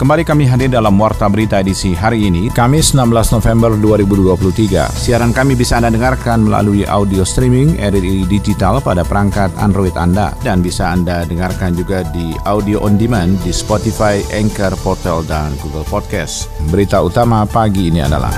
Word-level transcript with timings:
Kembali 0.00 0.24
kami 0.24 0.48
hadir 0.48 0.72
dalam 0.72 0.96
Warta 0.96 1.28
Berita 1.28 1.60
edisi 1.60 1.92
hari 1.92 2.32
ini, 2.32 2.48
Kamis 2.48 2.96
16 2.96 3.36
November 3.36 3.76
2023. 3.76 4.88
Siaran 4.96 5.28
kami 5.28 5.52
bisa 5.52 5.76
Anda 5.76 5.92
dengarkan 5.92 6.48
melalui 6.48 6.88
audio 6.88 7.20
streaming 7.20 7.76
RRI 7.76 8.24
Digital 8.24 8.80
pada 8.80 9.04
perangkat 9.04 9.52
Android 9.60 9.92
Anda 10.00 10.32
dan 10.40 10.64
bisa 10.64 10.88
Anda 10.88 11.28
dengarkan 11.28 11.76
juga 11.76 12.00
di 12.16 12.32
audio 12.48 12.80
on 12.80 12.96
demand 12.96 13.44
di 13.44 13.52
Spotify, 13.52 14.24
Anchor, 14.32 14.72
Portal, 14.80 15.20
dan 15.28 15.52
Google 15.60 15.84
Podcast. 15.84 16.48
Berita 16.72 17.04
utama 17.04 17.44
pagi 17.44 17.92
ini 17.92 18.00
adalah 18.00 18.32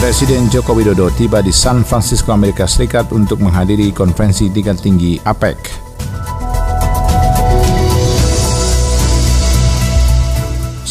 Presiden 0.00 0.48
Joko 0.48 0.72
Widodo 0.72 1.12
tiba 1.12 1.44
di 1.44 1.52
San 1.52 1.84
Francisco, 1.84 2.32
Amerika 2.32 2.64
Serikat 2.64 3.12
untuk 3.12 3.44
menghadiri 3.44 3.92
konferensi 3.92 4.48
tingkat 4.48 4.80
tinggi 4.80 5.20
APEC. 5.20 5.83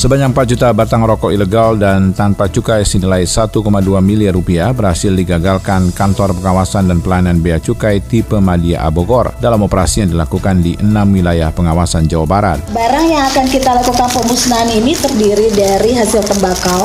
Sebanyak 0.03 0.35
4 0.35 0.51
juta 0.51 0.67
batang 0.75 1.07
rokok 1.07 1.31
ilegal 1.31 1.79
dan 1.79 2.11
tanpa 2.11 2.51
cukai 2.51 2.83
senilai 2.83 3.23
1,2 3.23 3.55
miliar 4.03 4.35
rupiah 4.35 4.75
berhasil 4.75 5.07
digagalkan 5.07 5.95
kantor 5.95 6.35
pengawasan 6.35 6.91
dan 6.91 6.99
pelayanan 6.99 7.39
bea 7.39 7.55
cukai 7.55 8.03
tipe 8.03 8.35
Madia 8.35 8.83
Abogor 8.83 9.31
dalam 9.39 9.63
operasi 9.63 10.03
yang 10.03 10.11
dilakukan 10.11 10.59
di 10.59 10.75
enam 10.83 11.07
wilayah 11.07 11.55
pengawasan 11.55 12.11
Jawa 12.11 12.27
Barat. 12.27 12.59
Barang 12.75 13.07
yang 13.07 13.31
akan 13.31 13.47
kita 13.47 13.79
lakukan 13.79 14.11
pemusnahan 14.11 14.75
ini 14.75 14.91
terdiri 14.91 15.47
dari 15.55 15.95
hasil 15.95 16.19
tembakau, 16.35 16.83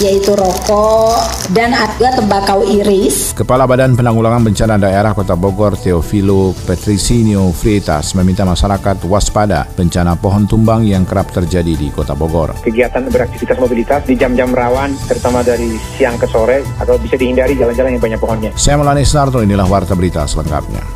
yaitu 0.00 0.36
rokok 0.36 1.16
dan 1.56 1.72
ada 1.72 2.12
tembakau 2.16 2.60
iris. 2.64 3.32
Kepala 3.32 3.64
Badan 3.64 3.96
Penanggulangan 3.96 4.44
Bencana 4.44 4.76
Daerah 4.76 5.16
Kota 5.16 5.32
Bogor 5.32 5.76
Teofilo 5.76 6.52
Petrisinio 6.68 7.48
Freitas 7.52 8.12
meminta 8.12 8.44
masyarakat 8.44 9.00
waspada 9.08 9.64
bencana 9.72 10.16
pohon 10.16 10.44
tumbang 10.44 10.84
yang 10.84 11.08
kerap 11.08 11.32
terjadi 11.32 11.72
di 11.76 11.88
Kota 11.88 12.12
Bogor. 12.12 12.60
Kegiatan 12.60 13.08
beraktivitas 13.08 13.56
mobilitas 13.56 14.00
di 14.04 14.14
jam-jam 14.16 14.52
rawan 14.52 14.92
terutama 15.08 15.40
dari 15.40 15.76
siang 15.96 16.20
ke 16.20 16.28
sore 16.28 16.64
atau 16.76 17.00
bisa 17.00 17.16
dihindari 17.16 17.56
jalan-jalan 17.56 17.96
yang 17.96 18.02
banyak 18.02 18.20
pohonnya. 18.20 18.50
Saya 18.56 18.76
Melani 18.76 19.04
Snarto, 19.04 19.40
inilah 19.40 19.64
Warta 19.64 19.96
Berita 19.96 20.28
selengkapnya. 20.28 20.95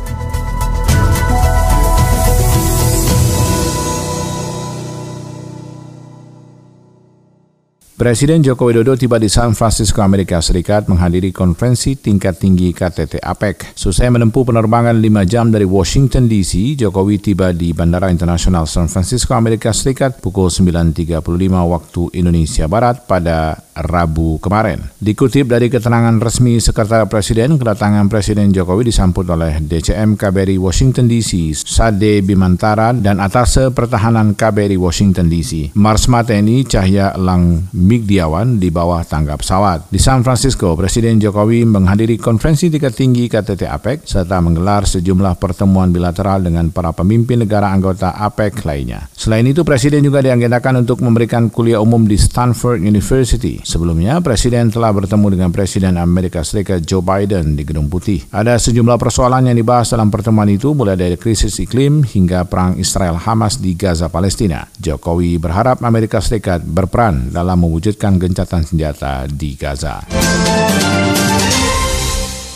Presiden 8.01 8.41
Joko 8.41 8.65
Widodo 8.65 8.97
tiba 8.97 9.21
di 9.21 9.29
San 9.29 9.53
Francisco, 9.53 10.01
Amerika 10.01 10.41
Serikat 10.41 10.89
menghadiri 10.89 11.29
konferensi 11.29 11.93
tingkat 11.93 12.41
tinggi 12.41 12.73
KTT 12.73 13.21
APEC. 13.21 13.77
Selesai 13.77 14.09
menempuh 14.09 14.41
penerbangan 14.41 14.97
5 14.97 15.21
jam 15.29 15.53
dari 15.53 15.69
Washington 15.69 16.25
DC, 16.25 16.81
Jokowi 16.81 17.21
tiba 17.21 17.53
di 17.53 17.77
Bandara 17.77 18.09
Internasional 18.09 18.65
San 18.65 18.89
Francisco, 18.89 19.37
Amerika 19.37 19.69
Serikat 19.69 20.17
pukul 20.17 20.49
9.35 20.49 21.21
waktu 21.45 22.01
Indonesia 22.17 22.65
Barat 22.65 23.05
pada 23.05 23.69
Rabu 23.81 24.37
kemarin. 24.37 24.93
Dikutip 25.01 25.49
dari 25.49 25.67
keterangan 25.67 26.13
resmi 26.21 26.61
Sekretariat 26.61 27.09
Presiden, 27.09 27.57
kedatangan 27.57 28.05
Presiden 28.07 28.53
Jokowi 28.53 28.93
disambut 28.93 29.25
oleh 29.27 29.57
DCM 29.57 30.13
KBRI 30.15 30.61
Washington 30.61 31.09
DC, 31.09 31.57
Sade 31.57 32.21
Bimantara, 32.21 32.93
dan 32.93 33.17
Atase 33.17 33.73
Pertahanan 33.73 34.37
KBRI 34.37 34.77
Washington 34.77 35.27
DC. 35.27 35.73
Mars 35.73 36.05
Mateni 36.05 36.61
Cahya 36.63 37.17
Elang 37.17 37.67
Migdiawan 37.73 38.61
di 38.61 38.69
bawah 38.69 39.01
tangga 39.01 39.33
pesawat. 39.35 39.89
Di 39.89 39.97
San 39.97 40.21
Francisco, 40.21 40.77
Presiden 40.77 41.17
Jokowi 41.17 41.65
menghadiri 41.65 42.21
konferensi 42.21 42.69
tingkat 42.69 42.93
tinggi 42.93 43.25
KTT 43.25 43.65
APEC 43.65 44.05
serta 44.05 44.37
menggelar 44.37 44.85
sejumlah 44.85 45.41
pertemuan 45.41 45.89
bilateral 45.89 46.45
dengan 46.45 46.69
para 46.69 46.93
pemimpin 46.93 47.41
negara 47.41 47.73
anggota 47.73 48.13
APEC 48.13 48.61
lainnya. 48.63 49.09
Selain 49.17 49.45
itu, 49.49 49.65
Presiden 49.65 50.05
juga 50.05 50.21
diagendakan 50.21 50.85
untuk 50.85 51.01
memberikan 51.01 51.49
kuliah 51.49 51.81
umum 51.81 52.05
di 52.05 52.19
Stanford 52.19 52.83
University. 52.83 53.63
Sebelumnya, 53.71 54.19
Presiden 54.19 54.67
telah 54.67 54.91
bertemu 54.91 55.31
dengan 55.31 55.49
Presiden 55.55 55.95
Amerika 55.95 56.43
Serikat 56.43 56.83
Joe 56.83 56.99
Biden 56.99 57.55
di 57.55 57.63
Gedung 57.63 57.87
Putih. 57.87 58.27
Ada 58.27 58.59
sejumlah 58.59 58.99
persoalan 58.99 59.47
yang 59.47 59.55
dibahas 59.55 59.95
dalam 59.95 60.11
pertemuan 60.11 60.51
itu, 60.51 60.75
mulai 60.75 60.99
dari 60.99 61.15
krisis 61.15 61.55
iklim 61.55 62.03
hingga 62.03 62.43
perang 62.43 62.75
Israel-Hamas 62.75 63.63
di 63.63 63.71
Gaza, 63.79 64.11
Palestina. 64.11 64.67
Jokowi 64.75 65.39
berharap 65.39 65.79
Amerika 65.87 66.19
Serikat 66.19 66.67
berperan 66.67 67.31
dalam 67.31 67.63
mewujudkan 67.63 68.19
gencatan 68.19 68.67
senjata 68.67 69.23
di 69.31 69.55
Gaza. 69.55 70.03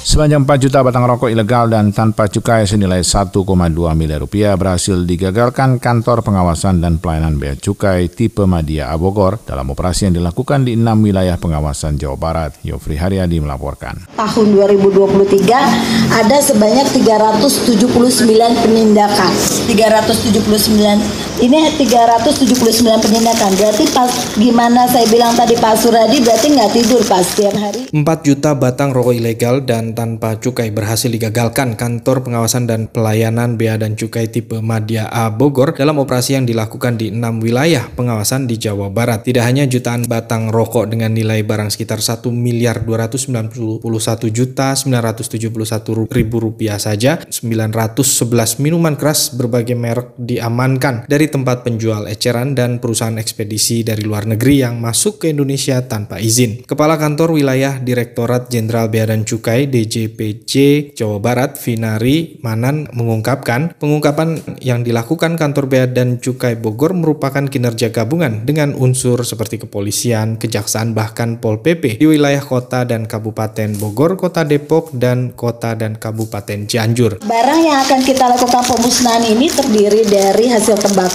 Sebanyak 0.06 0.46
4 0.46 0.62
juta 0.62 0.86
batang 0.86 1.10
rokok 1.10 1.34
ilegal 1.34 1.66
dan 1.66 1.90
tanpa 1.90 2.30
cukai 2.30 2.70
senilai 2.70 3.02
1,2 3.02 3.34
miliar 3.98 4.22
rupiah 4.22 4.54
berhasil 4.54 5.02
digagalkan 5.02 5.82
kantor 5.82 6.22
pengawasan 6.22 6.78
dan 6.78 7.02
pelayanan 7.02 7.42
bea 7.42 7.58
cukai 7.58 8.06
tipe 8.14 8.46
Madia 8.46 8.94
Abogor 8.94 9.42
dalam 9.42 9.66
operasi 9.74 10.06
yang 10.06 10.22
dilakukan 10.22 10.62
di 10.62 10.78
enam 10.78 11.02
wilayah 11.02 11.42
pengawasan 11.42 11.98
Jawa 11.98 12.22
Barat. 12.22 12.54
Yofri 12.62 13.02
Haryadi 13.02 13.42
melaporkan. 13.42 14.06
Tahun 14.14 14.48
2023 14.54 16.22
ada 16.22 16.38
sebanyak 16.38 16.86
379 17.02 17.90
penindakan. 18.62 19.34
379 19.74 21.25
ini 21.44 21.68
379 21.68 22.48
penindakan. 23.04 23.52
Berarti 23.60 23.84
pas 23.92 24.08
gimana 24.40 24.88
saya 24.88 25.04
bilang 25.12 25.36
tadi 25.36 25.60
Pak 25.60 25.76
Suradi 25.76 26.24
berarti 26.24 26.48
nggak 26.56 26.72
tidur 26.72 27.02
pas 27.04 27.24
setiap 27.28 27.56
hari. 27.60 27.92
4 27.92 28.28
juta 28.28 28.56
batang 28.56 28.96
rokok 28.96 29.16
ilegal 29.20 29.68
dan 29.68 29.92
tanpa 29.92 30.40
cukai 30.40 30.72
berhasil 30.72 31.12
digagalkan 31.12 31.76
kantor 31.76 32.24
pengawasan 32.24 32.72
dan 32.72 32.88
pelayanan 32.88 33.60
bea 33.60 33.76
dan 33.76 34.00
cukai 34.00 34.32
tipe 34.32 34.64
Madya 34.64 35.12
A 35.12 35.28
Bogor 35.28 35.76
dalam 35.76 36.00
operasi 36.00 36.40
yang 36.40 36.48
dilakukan 36.48 36.96
di 36.96 37.12
enam 37.12 37.44
wilayah 37.44 37.84
pengawasan 37.92 38.48
di 38.48 38.56
Jawa 38.56 38.88
Barat. 38.88 39.28
Tidak 39.28 39.44
hanya 39.44 39.68
jutaan 39.68 40.08
batang 40.08 40.48
rokok 40.48 40.88
dengan 40.88 41.12
nilai 41.12 41.44
barang 41.44 41.68
sekitar 41.68 42.00
1 42.00 42.32
miliar 42.32 42.88
291 42.88 43.84
juta 44.32 44.72
971 44.72 46.16
ribu 46.16 46.38
rupiah 46.40 46.80
saja, 46.80 47.20
911 47.28 48.64
minuman 48.64 48.96
keras 48.96 49.36
berbagai 49.36 49.76
merek 49.76 50.16
diamankan 50.16 51.04
dari 51.06 51.25
tempat 51.28 51.68
penjual 51.68 52.08
eceran 52.08 52.56
dan 52.56 52.80
perusahaan 52.80 53.20
ekspedisi 53.20 53.84
dari 53.84 54.08
luar 54.08 54.30
negeri 54.30 54.64
yang 54.64 54.80
masuk 54.80 55.26
ke 55.26 55.36
Indonesia 55.36 55.84
tanpa 55.84 56.24
izin. 56.24 56.64
Kepala 56.64 56.96
Kantor 56.96 57.36
Wilayah 57.36 57.84
Direktorat 57.84 58.48
Jenderal 58.48 58.88
Bea 58.88 59.10
dan 59.10 59.28
Cukai 59.28 59.68
DJ 59.68 59.96
JPJ 59.96 60.54
Jawa 60.92 61.24
Barat 61.24 61.56
Vinari 61.56 62.36
Manan 62.44 62.92
mengungkapkan 62.92 63.80
pengungkapan 63.80 64.60
yang 64.60 64.84
dilakukan 64.84 65.40
kantor 65.40 65.72
bea 65.72 65.88
dan 65.88 66.20
cukai 66.20 66.60
Bogor 66.60 66.92
merupakan 66.92 67.48
kinerja 67.48 67.96
gabungan 67.96 68.44
dengan 68.44 68.76
unsur 68.76 69.24
seperti 69.24 69.64
kepolisian, 69.64 70.36
kejaksaan 70.36 70.92
bahkan 70.92 71.40
Pol 71.40 71.64
PP 71.64 71.96
di 71.96 72.06
wilayah 72.12 72.44
kota 72.44 72.84
dan 72.84 73.08
kabupaten 73.08 73.80
Bogor, 73.80 74.20
kota 74.20 74.44
Depok 74.44 74.92
dan 74.92 75.32
kota 75.32 75.80
dan 75.80 75.96
kabupaten 75.96 76.68
Cianjur. 76.68 77.24
Barang 77.24 77.62
yang 77.64 77.80
akan 77.88 78.04
kita 78.04 78.28
lakukan 78.28 78.64
pemusnahan 78.68 79.24
ini 79.24 79.48
terdiri 79.48 80.04
dari 80.04 80.52
hasil 80.52 80.76
tembakau, 80.76 81.15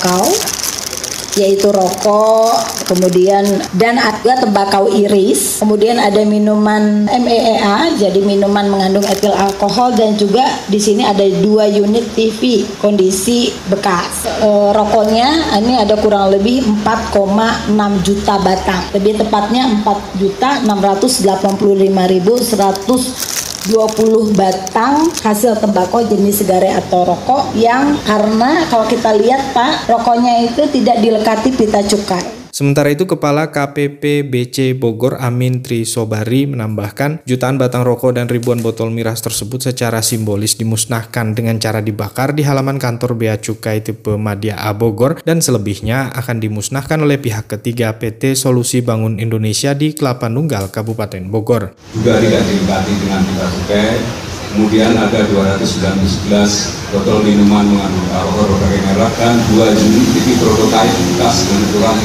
yaitu 1.38 1.70
rokok, 1.70 2.50
kemudian 2.90 3.46
dan 3.78 3.96
ada 4.00 4.42
tembakau 4.42 4.90
iris, 4.90 5.62
kemudian 5.62 5.96
ada 6.02 6.26
minuman 6.26 7.06
MEEA, 7.06 7.94
jadi 7.94 8.18
minuman 8.24 8.66
mengandung 8.66 9.06
etil 9.06 9.30
alkohol 9.34 9.94
dan 9.94 10.18
juga 10.18 10.42
di 10.66 10.82
sini 10.82 11.06
ada 11.06 11.22
dua 11.38 11.70
unit 11.70 12.12
TV 12.18 12.66
kondisi 12.82 13.54
bekas. 13.70 14.26
E, 14.42 14.48
rokoknya 14.74 15.60
ini 15.62 15.78
ada 15.78 15.94
kurang 16.02 16.34
lebih 16.34 16.66
4,6 16.82 17.78
juta 18.02 18.34
batang, 18.42 18.82
lebih 18.90 19.22
tepatnya 19.22 19.70
4 19.86 20.18
juta 20.18 20.60
685 20.66 22.12
ribu 22.12 22.34
100 22.34 23.49
20 23.68 24.32
batang 24.32 25.04
hasil 25.20 25.60
tembakau 25.60 26.00
jenis 26.00 26.40
sigaret 26.40 26.80
atau 26.80 27.04
rokok 27.04 27.52
yang 27.52 27.92
karena 28.08 28.64
kalau 28.72 28.88
kita 28.88 29.12
lihat 29.20 29.52
Pak, 29.52 29.92
rokoknya 29.92 30.48
itu 30.48 30.64
tidak 30.72 31.04
dilekati 31.04 31.52
pita 31.52 31.84
cukai. 31.84 32.39
Sementara 32.50 32.90
itu, 32.90 33.06
Kepala 33.06 33.54
KPP 33.54 34.26
BC 34.26 34.74
Bogor 34.74 35.18
Amin 35.22 35.62
Tri 35.62 35.86
Sobari 35.86 36.46
menambahkan 36.50 37.22
jutaan 37.26 37.56
batang 37.56 37.86
rokok 37.86 38.18
dan 38.18 38.26
ribuan 38.26 38.58
botol 38.58 38.90
miras 38.90 39.22
tersebut 39.22 39.70
secara 39.70 40.02
simbolis 40.02 40.58
dimusnahkan 40.58 41.34
dengan 41.34 41.62
cara 41.62 41.78
dibakar 41.78 42.34
di 42.34 42.42
halaman 42.42 42.78
kantor 42.78 43.14
Bea 43.18 43.38
Cukai 43.38 43.82
tipe 43.82 44.14
Madya 44.14 44.58
A 44.58 44.74
Bogor 44.74 45.22
dan 45.22 45.38
selebihnya 45.42 46.10
akan 46.14 46.42
dimusnahkan 46.42 46.98
oleh 47.02 47.18
pihak 47.18 47.46
ketiga 47.50 47.94
PT 47.98 48.34
Solusi 48.34 48.82
Bangun 48.82 49.22
Indonesia 49.22 49.74
di 49.74 49.94
Kelapa 49.94 50.26
Nunggal, 50.26 50.74
Kabupaten 50.74 51.26
Bogor. 51.30 51.74
Juga 51.94 52.18
dilengkapi 52.18 52.92
dengan 52.98 53.20
pita 53.26 53.46
cukai 53.46 54.29
kemudian 54.50 54.98
ada 54.98 55.22
219 55.30 56.26
botol 56.90 57.22
minuman 57.22 57.62
mengandung 57.70 58.10
alkohol 58.10 58.50
berbagai 58.50 58.82
merek 58.82 59.12
dan 59.14 59.38
2 59.54 59.62
unit 59.62 60.06
TV 60.10 60.26
prototype 60.42 60.90
bekas 61.14 61.46
dengan 61.46 61.62
ukuran 61.70 61.96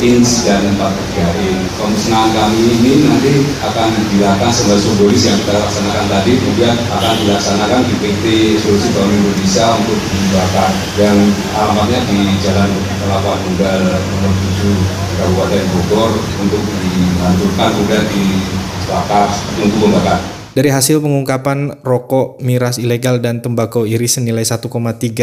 32 0.00 0.08
inch 0.08 0.30
dan 0.48 0.60
43 0.72 1.44
inch. 1.44 1.68
Pemusnahan 1.76 2.30
kami 2.32 2.60
ini 2.80 2.92
nanti 3.04 3.44
akan 3.60 3.88
dilakukan 4.08 4.52
sebagai 4.56 4.88
simbolis 4.88 5.22
yang 5.28 5.36
kita 5.44 5.52
laksanakan 5.60 6.06
tadi, 6.08 6.32
kemudian 6.40 6.76
akan 6.88 7.14
dilaksanakan 7.20 7.80
di 7.84 7.94
PT 8.00 8.24
Solusi 8.64 8.88
Bank 8.96 9.12
Indonesia 9.12 9.66
untuk 9.76 10.00
dibakar 10.00 10.72
yang 10.96 11.18
alamatnya 11.52 12.00
di 12.08 12.40
Jalan 12.40 12.72
Kelapa 13.04 13.36
Tunggal 13.44 13.80
nomor 14.00 14.32
7 14.32 15.04
Kabupaten 15.20 15.64
Bogor 15.76 16.10
untuk 16.40 16.62
dihancurkan 16.80 17.68
kemudian 17.76 18.04
dibakar 18.08 19.28
untuk 19.60 19.78
membakar. 19.84 20.43
Dari 20.54 20.70
hasil 20.70 21.02
pengungkapan 21.02 21.82
rokok, 21.82 22.38
miras 22.38 22.78
ilegal, 22.78 23.18
dan 23.18 23.42
tembakau 23.42 23.90
iris 23.90 24.22
senilai 24.22 24.46
1,3 24.46 24.70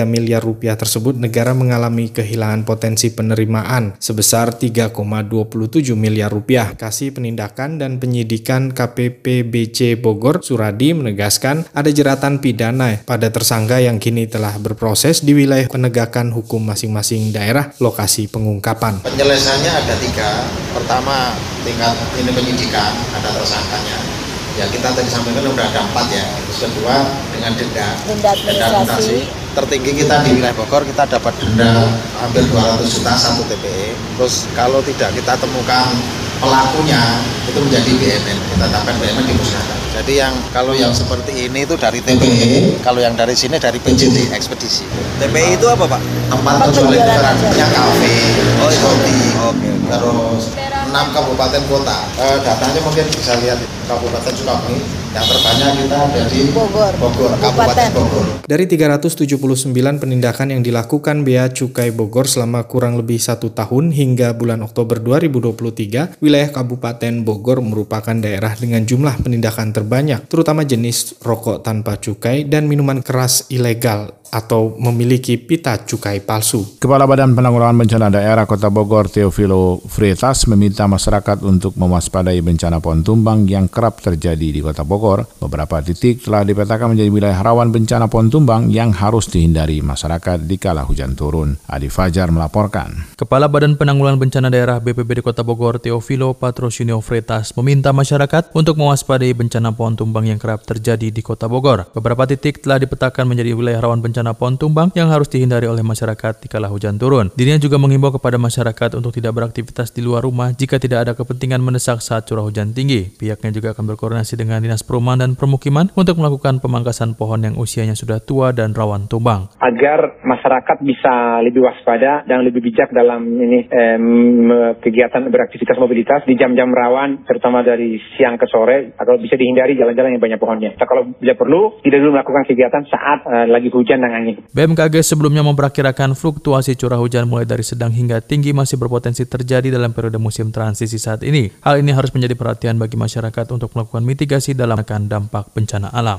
miliar 0.03 0.43
rupiah 0.43 0.75
tersebut, 0.75 1.15
negara 1.15 1.55
mengalami 1.55 2.11
kehilangan 2.11 2.67
potensi 2.67 3.15
penerimaan 3.15 3.95
sebesar 3.95 4.59
3,27 4.59 5.95
miliar 5.95 6.27
rupiah. 6.27 6.75
Kasih 6.75 7.15
Penindakan 7.15 7.79
dan 7.79 7.95
Penyidikan 7.95 8.75
KPPBC 8.75 9.95
Bogor, 10.03 10.43
Suradi, 10.43 10.91
menegaskan 10.91 11.63
ada 11.71 11.87
jeratan 11.87 12.43
pidana 12.43 12.99
pada 13.07 13.31
tersangka 13.31 13.79
yang 13.79 14.03
kini 14.03 14.27
telah 14.27 14.59
berproses 14.59 15.23
di 15.23 15.31
wilayah 15.31 15.71
penegakan 15.71 16.35
hukum 16.35 16.59
masing-masing 16.59 17.31
daerah 17.31 17.71
lokasi 17.79 18.27
pengungkapan. 18.27 18.99
Penyelesaiannya 19.07 19.71
ada 19.79 19.95
tiga. 19.95 20.43
Pertama, 20.75 21.39
tingkat 21.63 21.95
ini 22.19 22.35
penyidikan, 22.35 22.91
ada 23.15 23.31
tersangkanya 23.31 24.20
ya 24.59 24.65
kita 24.67 24.87
tadi 24.91 25.09
sampaikan 25.09 25.43
sudah 25.47 25.65
ada 25.67 25.79
empat 25.85 26.05
ya. 26.11 26.25
Terus 26.47 26.59
kedua 26.67 26.95
dengan 27.35 27.51
denda. 27.55 27.87
Denda 28.07 28.29
administrasi. 28.35 29.19
tertinggi 29.51 29.91
kita 30.03 30.23
di 30.23 30.39
wilayah 30.39 30.55
Bogor 30.55 30.87
kita 30.87 31.03
dapat 31.03 31.35
denda 31.43 31.91
hampir 32.23 32.47
200 32.47 32.87
juta 32.87 33.11
satu 33.19 33.43
TPE 33.51 33.91
terus 34.15 34.47
kalau 34.55 34.79
tidak 34.79 35.11
kita 35.11 35.35
temukan 35.35 35.91
pelakunya 36.39 37.19
itu 37.51 37.59
menjadi 37.59 37.91
BMN 37.99 38.37
kita 38.47 38.63
tetapkan 38.71 38.95
BMN 38.95 39.25
dimusnahkan 39.27 39.77
jadi 39.91 40.13
yang 40.23 40.33
kalau 40.55 40.71
yang 40.71 40.95
seperti 40.95 41.51
ini 41.51 41.67
itu 41.67 41.75
dari 41.75 41.99
TPE 41.99 42.79
kalau 42.79 43.03
yang 43.03 43.11
dari 43.11 43.35
sini 43.35 43.59
dari 43.59 43.75
PJT 43.75 44.31
ekspedisi. 44.31 44.87
TPE 45.19 45.59
itu 45.59 45.67
apa 45.67 45.83
Pak? 45.83 46.01
tempat 46.31 46.55
penjualan 46.63 46.95
literannya 46.95 47.67
kafe 47.75 48.15
oh, 48.63 49.51
oke 49.51 49.69
terus 49.91 50.43
enam 50.91 51.07
kabupaten 51.15 51.63
kota. 51.71 52.03
Eh, 52.19 52.37
datanya 52.43 52.83
mungkin 52.83 53.07
bisa 53.15 53.39
lihat 53.39 53.57
Kabupaten 53.87 54.33
Sukabumi 54.35 55.00
yang 55.11 55.27
terbanyak 55.27 55.71
kita 55.75 55.97
ada 56.07 56.21
di 56.31 56.39
Bogor, 56.55 56.93
Bogor 56.95 57.31
Kabupaten 57.35 57.89
Bogor. 57.91 58.25
Dari 58.47 58.63
379 58.63 59.99
penindakan 59.99 60.55
yang 60.55 60.63
dilakukan 60.63 61.27
Bea 61.27 61.51
Cukai 61.51 61.91
Bogor 61.91 62.31
selama 62.31 62.63
kurang 62.63 62.95
lebih 62.95 63.19
satu 63.19 63.51
tahun 63.51 63.91
hingga 63.91 64.31
bulan 64.39 64.63
Oktober 64.63 65.03
2023, 65.03 66.23
wilayah 66.23 66.49
Kabupaten 66.55 67.27
Bogor 67.27 67.59
merupakan 67.59 68.15
daerah 68.15 68.55
dengan 68.55 68.87
jumlah 68.87 69.19
penindakan 69.19 69.75
terbanyak, 69.75 70.31
terutama 70.31 70.63
jenis 70.63 71.19
rokok 71.19 71.59
tanpa 71.59 71.99
cukai 71.99 72.47
dan 72.47 72.71
minuman 72.71 73.03
keras 73.03 73.51
ilegal 73.51 74.15
atau 74.31 74.79
memiliki 74.79 75.35
pita 75.35 75.75
cukai 75.83 76.23
palsu. 76.23 76.79
Kepala 76.79 77.03
Badan 77.03 77.35
Penanggulangan 77.35 77.83
Bencana 77.83 78.07
Daerah 78.07 78.47
Kota 78.47 78.71
Bogor, 78.71 79.11
Teofilo 79.11 79.83
Freitas, 79.83 80.47
meminta 80.47 80.87
masyarakat 80.87 81.43
untuk 81.43 81.75
mewaspadai 81.75 82.39
bencana 82.39 82.79
pohon 82.79 83.03
tumbang 83.03 83.43
yang 83.43 83.67
kerap 83.67 83.99
terjadi 83.99 84.47
di 84.55 84.63
Kota 84.63 84.87
Bogor. 84.87 85.00
Beberapa 85.43 85.83
titik 85.83 86.23
telah 86.23 86.47
dipetakan 86.47 86.95
menjadi 86.95 87.09
wilayah 87.11 87.39
rawan 87.43 87.75
bencana 87.75 88.07
pohon 88.07 88.31
tumbang 88.31 88.71
yang 88.71 88.95
harus 88.95 89.27
dihindari 89.27 89.83
masyarakat 89.83 90.47
di 90.47 90.55
kala 90.55 90.87
hujan 90.87 91.17
turun. 91.17 91.59
Adi 91.67 91.91
Fajar 91.91 92.31
melaporkan. 92.31 93.11
Kepala 93.19 93.51
Badan 93.51 93.75
Penanggulangan 93.75 94.21
Bencana 94.21 94.47
Daerah 94.47 94.79
BPBD 94.79 95.19
Kota 95.19 95.43
Bogor, 95.43 95.83
Teofilo 95.83 96.37
Patrocinio 96.37 97.03
Freitas, 97.03 97.51
meminta 97.59 97.91
masyarakat 97.91 98.55
untuk 98.55 98.79
mewaspadai 98.79 99.35
bencana 99.35 99.75
pohon 99.75 99.99
tumbang 99.99 100.29
yang 100.29 100.39
kerap 100.39 100.63
terjadi 100.63 101.11
di 101.11 101.19
Kota 101.19 101.51
Bogor. 101.51 101.89
Beberapa 101.91 102.23
titik 102.29 102.63
telah 102.63 102.79
dipetakan 102.79 103.25
menjadi 103.27 103.57
wilayah 103.57 103.83
rawan 103.83 103.99
bencana 103.99 104.21
bencana 104.21 104.37
pohon 104.37 104.59
tumbang 104.59 104.91
yang 104.93 105.09
harus 105.09 105.31
dihindari 105.31 105.65
oleh 105.65 105.81
masyarakat 105.81 106.43
di 106.43 106.47
kala 106.51 106.69
hujan 106.69 106.99
turun. 107.01 107.33
Dirinya 107.33 107.57
juga 107.57 107.81
mengimbau 107.81 108.13
kepada 108.13 108.37
masyarakat 108.37 108.99
untuk 108.99 109.15
tidak 109.15 109.33
beraktivitas 109.33 109.89
di 109.89 110.03
luar 110.03 110.27
rumah 110.27 110.53
jika 110.53 110.77
tidak 110.77 111.07
ada 111.07 111.11
kepentingan 111.15 111.57
mendesak 111.57 112.03
saat 112.03 112.29
curah 112.29 112.45
hujan 112.45 112.75
tinggi. 112.75 113.09
Pihaknya 113.09 113.49
juga 113.49 113.71
akan 113.73 113.95
berkoordinasi 113.95 114.35
dengan 114.35 114.61
Dinas 114.61 114.83
Perumahan 114.91 115.23
dan 115.23 115.39
Permukiman 115.39 115.87
untuk 115.95 116.19
melakukan 116.19 116.59
pemangkasan 116.59 117.15
pohon 117.15 117.47
yang 117.47 117.55
usianya 117.55 117.95
sudah 117.95 118.19
tua 118.19 118.51
dan 118.51 118.75
rawan 118.75 119.07
tumbang. 119.07 119.47
Agar 119.63 120.19
masyarakat 120.19 120.83
bisa 120.83 121.39
lebih 121.39 121.63
waspada 121.63 122.27
dan 122.27 122.43
lebih 122.43 122.59
bijak 122.59 122.91
dalam 122.91 123.23
ini 123.23 123.71
em, 123.71 124.51
kegiatan 124.83 125.23
beraktivitas 125.31 125.79
mobilitas 125.79 126.27
di 126.27 126.35
jam-jam 126.35 126.67
rawan, 126.67 127.23
terutama 127.23 127.63
dari 127.63 127.95
siang 128.19 128.35
ke 128.35 128.51
sore, 128.51 128.91
atau 128.99 129.15
bisa 129.15 129.39
dihindari 129.39 129.79
jalan-jalan 129.79 130.19
yang 130.19 130.23
banyak 130.27 130.39
pohonnya. 130.43 130.75
Nah, 130.75 130.83
kalau 130.83 131.07
bila 131.15 131.39
perlu, 131.39 131.79
tidak 131.87 132.03
dulu 132.03 132.11
melakukan 132.19 132.43
kegiatan 132.51 132.83
saat 132.91 133.19
uh, 133.23 133.47
lagi 133.47 133.71
hujan 133.71 134.03
dan 134.03 134.11
angin. 134.11 134.43
BMKG 134.51 135.07
sebelumnya 135.07 135.39
memperkirakan 135.47 136.19
fluktuasi 136.19 136.75
curah 136.75 136.99
hujan 136.99 137.31
mulai 137.31 137.47
dari 137.47 137.63
sedang 137.63 137.95
hingga 137.95 138.19
tinggi 138.19 138.51
masih 138.51 138.75
berpotensi 138.75 139.23
terjadi 139.23 139.71
dalam 139.71 139.95
periode 139.95 140.19
musim 140.19 140.51
transisi 140.51 140.99
saat 140.99 141.23
ini. 141.23 141.47
Hal 141.63 141.79
ini 141.79 141.95
harus 141.95 142.11
menjadi 142.11 142.35
perhatian 142.35 142.75
bagi 142.75 142.99
masyarakat 142.99 143.47
untuk 143.55 143.71
melakukan 143.71 144.03
mitigasi 144.03 144.51
dalam 144.51 144.80
menekan 144.81 145.05
dampak 145.05 145.45
bencana 145.53 145.93
alam. 145.93 146.17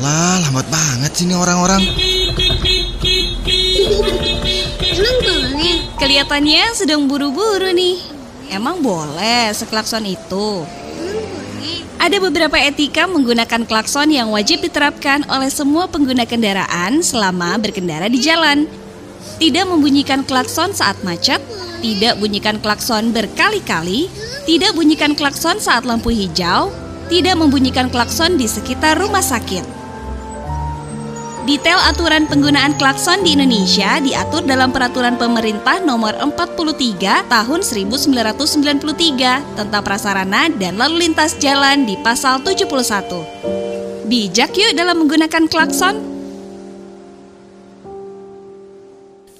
Alah, 0.00 0.40
lambat 0.48 0.64
banget 0.72 1.12
sih 1.12 1.28
ini 1.28 1.36
orang-orang. 1.36 1.84
Emang 4.96 5.16
boleh? 5.20 5.76
Kelihatannya 6.00 6.64
sedang 6.72 7.04
buru-buru 7.04 7.68
nih. 7.76 8.00
Emang 8.48 8.80
boleh 8.80 9.52
seklakson 9.52 10.08
itu? 10.08 10.64
Ada 12.00 12.16
beberapa 12.16 12.56
etika 12.56 13.04
menggunakan 13.04 13.68
klakson 13.68 14.08
yang 14.08 14.32
wajib 14.32 14.64
diterapkan 14.64 15.28
oleh 15.28 15.52
semua 15.52 15.84
pengguna 15.84 16.24
kendaraan 16.24 17.04
selama 17.04 17.60
berkendara 17.60 18.08
di 18.08 18.24
jalan. 18.24 18.64
Tidak 19.36 19.68
membunyikan 19.68 20.24
klakson 20.24 20.72
saat 20.72 20.96
macet, 21.04 21.44
tidak 21.84 22.16
bunyikan 22.16 22.56
klakson 22.64 23.12
berkali-kali, 23.12 24.08
tidak 24.48 24.72
bunyikan 24.72 25.12
klakson 25.12 25.60
saat 25.60 25.84
lampu 25.84 26.08
hijau, 26.08 26.72
tidak 27.12 27.36
membunyikan 27.36 27.92
klakson 27.92 28.40
di 28.40 28.48
sekitar 28.48 28.96
rumah 28.96 29.20
sakit. 29.20 29.84
Detail 31.44 31.76
aturan 31.76 32.24
penggunaan 32.24 32.80
klakson 32.80 33.20
di 33.20 33.36
Indonesia 33.36 34.00
diatur 34.00 34.48
dalam 34.48 34.72
Peraturan 34.72 35.20
Pemerintah 35.20 35.76
Nomor 35.84 36.16
43 36.16 37.28
Tahun 37.28 37.60
1993 37.60 39.52
tentang 39.52 39.82
prasarana 39.84 40.48
dan 40.56 40.80
lalu 40.80 41.04
lintas 41.04 41.36
jalan 41.36 41.84
di 41.84 42.00
Pasal 42.00 42.40
71. 42.40 44.08
Bijak 44.08 44.56
yuk 44.56 44.72
dalam 44.72 45.04
menggunakan 45.04 45.44
klakson. 45.52 46.13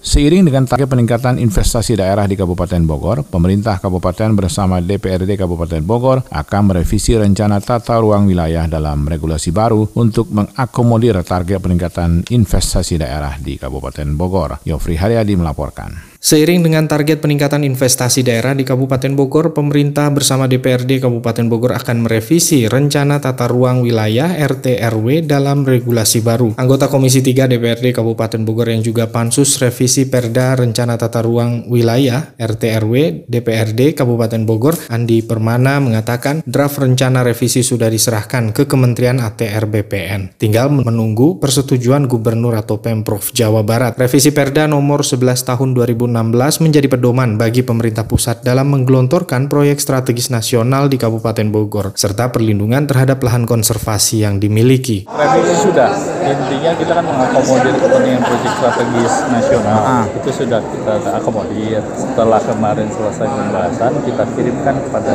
Seiring 0.05 0.45
dengan 0.45 0.69
target 0.69 0.85
peningkatan 0.85 1.41
investasi 1.41 1.97
daerah 1.97 2.29
di 2.29 2.37
Kabupaten 2.37 2.85
Bogor, 2.85 3.25
pemerintah 3.25 3.81
Kabupaten 3.81 4.37
bersama 4.37 4.77
DPRD 4.77 5.41
Kabupaten 5.41 5.81
Bogor 5.81 6.29
akan 6.29 6.63
merevisi 6.69 7.17
rencana 7.17 7.57
tata 7.65 7.97
ruang 8.05 8.29
wilayah 8.29 8.69
dalam 8.69 9.09
regulasi 9.09 9.49
baru 9.49 9.97
untuk 9.97 10.29
mengakomodir 10.29 11.17
target 11.25 11.57
peningkatan 11.57 12.21
investasi 12.29 13.01
daerah 13.01 13.41
di 13.41 13.57
Kabupaten 13.57 14.13
Bogor. 14.13 14.61
Yofri 14.69 15.01
Haryadi 15.01 15.41
melaporkan. 15.41 16.14
Seiring 16.25 16.65
dengan 16.65 16.89
target 16.89 17.21
peningkatan 17.21 17.69
investasi 17.69 18.25
daerah 18.25 18.57
di 18.57 18.65
Kabupaten 18.65 19.13
Bogor, 19.13 19.53
pemerintah 19.53 20.09
bersama 20.09 20.49
DPRD 20.49 21.05
Kabupaten 21.05 21.53
Bogor 21.53 21.77
akan 21.77 22.09
merevisi 22.09 22.65
rencana 22.65 23.21
tata 23.21 23.45
ruang 23.45 23.85
wilayah 23.85 24.33
RT 24.33 24.81
RW 24.81 25.29
dalam 25.29 25.69
regulasi 25.69 26.25
baru. 26.25 26.57
Anggota 26.57 26.89
Komisi 26.89 27.21
3 27.21 27.45
DPRD 27.45 27.93
Kabupaten 27.93 28.41
Bogor 28.41 28.73
yang 28.73 28.81
juga 28.81 29.13
pansus 29.13 29.61
revisi 29.61 30.09
Perda 30.09 30.57
Rencana 30.57 30.97
Tata 30.97 31.21
Ruang 31.21 31.69
Wilayah 31.69 32.33
RT 32.41 32.63
RW 32.81 33.29
DPRD 33.29 33.93
Kabupaten 33.93 34.49
Bogor, 34.49 34.81
Andi 34.89 35.21
Permana 35.21 35.77
mengatakan 35.85 36.41
draft 36.49 36.81
rencana 36.81 37.21
revisi 37.21 37.61
sudah 37.61 37.93
diserahkan 37.93 38.57
ke 38.57 38.65
Kementerian 38.65 39.21
ATR 39.21 39.69
BPN. 39.69 40.41
Tinggal 40.41 40.73
menunggu 40.73 41.37
persetujuan 41.37 42.09
Gubernur 42.09 42.57
atau 42.57 42.81
Pemprov 42.81 43.29
Jawa 43.37 43.61
Barat. 43.61 43.93
Revisi 44.01 44.33
Perda 44.33 44.65
nomor 44.65 45.05
11 45.05 45.21
tahun 45.45 45.77
2006 46.15 46.63
menjadi 46.63 46.87
pedoman 46.87 47.35
bagi 47.35 47.67
pemerintah 47.67 48.07
pusat 48.07 48.47
dalam 48.47 48.71
menggelontorkan 48.71 49.51
proyek 49.51 49.83
strategis 49.83 50.31
nasional 50.31 50.87
di 50.87 50.95
Kabupaten 50.95 51.51
Bogor, 51.51 51.91
serta 51.99 52.31
perlindungan 52.31 52.87
terhadap 52.87 53.19
lahan 53.27 53.43
konservasi 53.43 54.23
yang 54.23 54.39
dimiliki. 54.39 55.11
Revisi 55.11 55.55
sudah, 55.67 55.91
intinya 56.23 56.73
kita 56.79 56.93
kan 56.95 57.05
mengakomodir 57.05 57.75
kepentingan 57.75 58.23
proyek 58.23 58.53
strategis 58.55 59.15
nasional, 59.27 59.81
ah. 59.83 60.05
itu 60.07 60.31
sudah 60.31 60.61
kita 60.63 60.95
akomodir. 61.19 61.83
Setelah 61.99 62.41
kemarin 62.47 62.87
selesai 62.95 63.27
pembahasan, 63.27 63.93
kita 64.07 64.23
kirimkan 64.39 64.75
kepada 64.87 65.15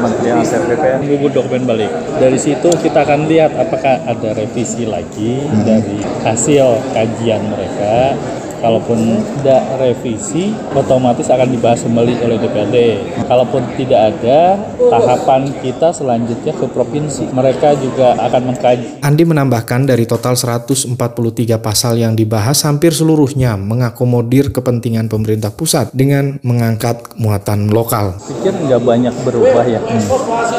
Kementerian 0.00 0.40
ATR 0.40 0.64
BPN, 0.72 1.00
dokumen 1.28 1.62
balik. 1.68 1.90
Dari 2.16 2.38
situ 2.40 2.70
kita 2.80 3.04
akan 3.04 3.28
lihat 3.28 3.52
apakah 3.58 4.00
ada 4.08 4.30
revisi 4.32 4.88
lagi 4.88 5.44
hmm. 5.44 5.62
dari 5.66 5.98
hasil 6.24 6.80
kajian 6.96 7.42
mereka 7.52 8.16
kalaupun 8.60 9.18
tidak 9.40 9.62
revisi 9.80 10.52
otomatis 10.76 11.26
akan 11.32 11.48
dibahas 11.50 11.80
kembali 11.82 12.12
oleh 12.22 12.36
DPRD. 12.38 12.76
Kalaupun 13.26 13.62
tidak 13.74 14.00
ada 14.14 14.60
tahapan 14.78 15.50
kita 15.58 15.90
selanjutnya 15.96 16.52
ke 16.54 16.66
provinsi. 16.68 17.32
Mereka 17.32 17.80
juga 17.80 18.14
akan 18.20 18.54
mengkaji. 18.54 19.00
Andi 19.00 19.24
menambahkan 19.24 19.88
dari 19.88 20.04
total 20.04 20.36
143 20.36 20.94
pasal 21.58 21.98
yang 21.98 22.14
dibahas 22.14 22.62
hampir 22.68 22.92
seluruhnya 22.92 23.56
mengakomodir 23.56 24.52
kepentingan 24.52 25.08
pemerintah 25.08 25.50
pusat 25.50 25.90
dengan 25.96 26.38
mengangkat 26.44 27.00
muatan 27.16 27.72
lokal. 27.72 28.20
Pikir 28.20 28.52
nggak 28.52 28.82
banyak 28.84 29.14
berubah 29.24 29.64
ya? 29.66 29.80
Hmm. 29.80 30.06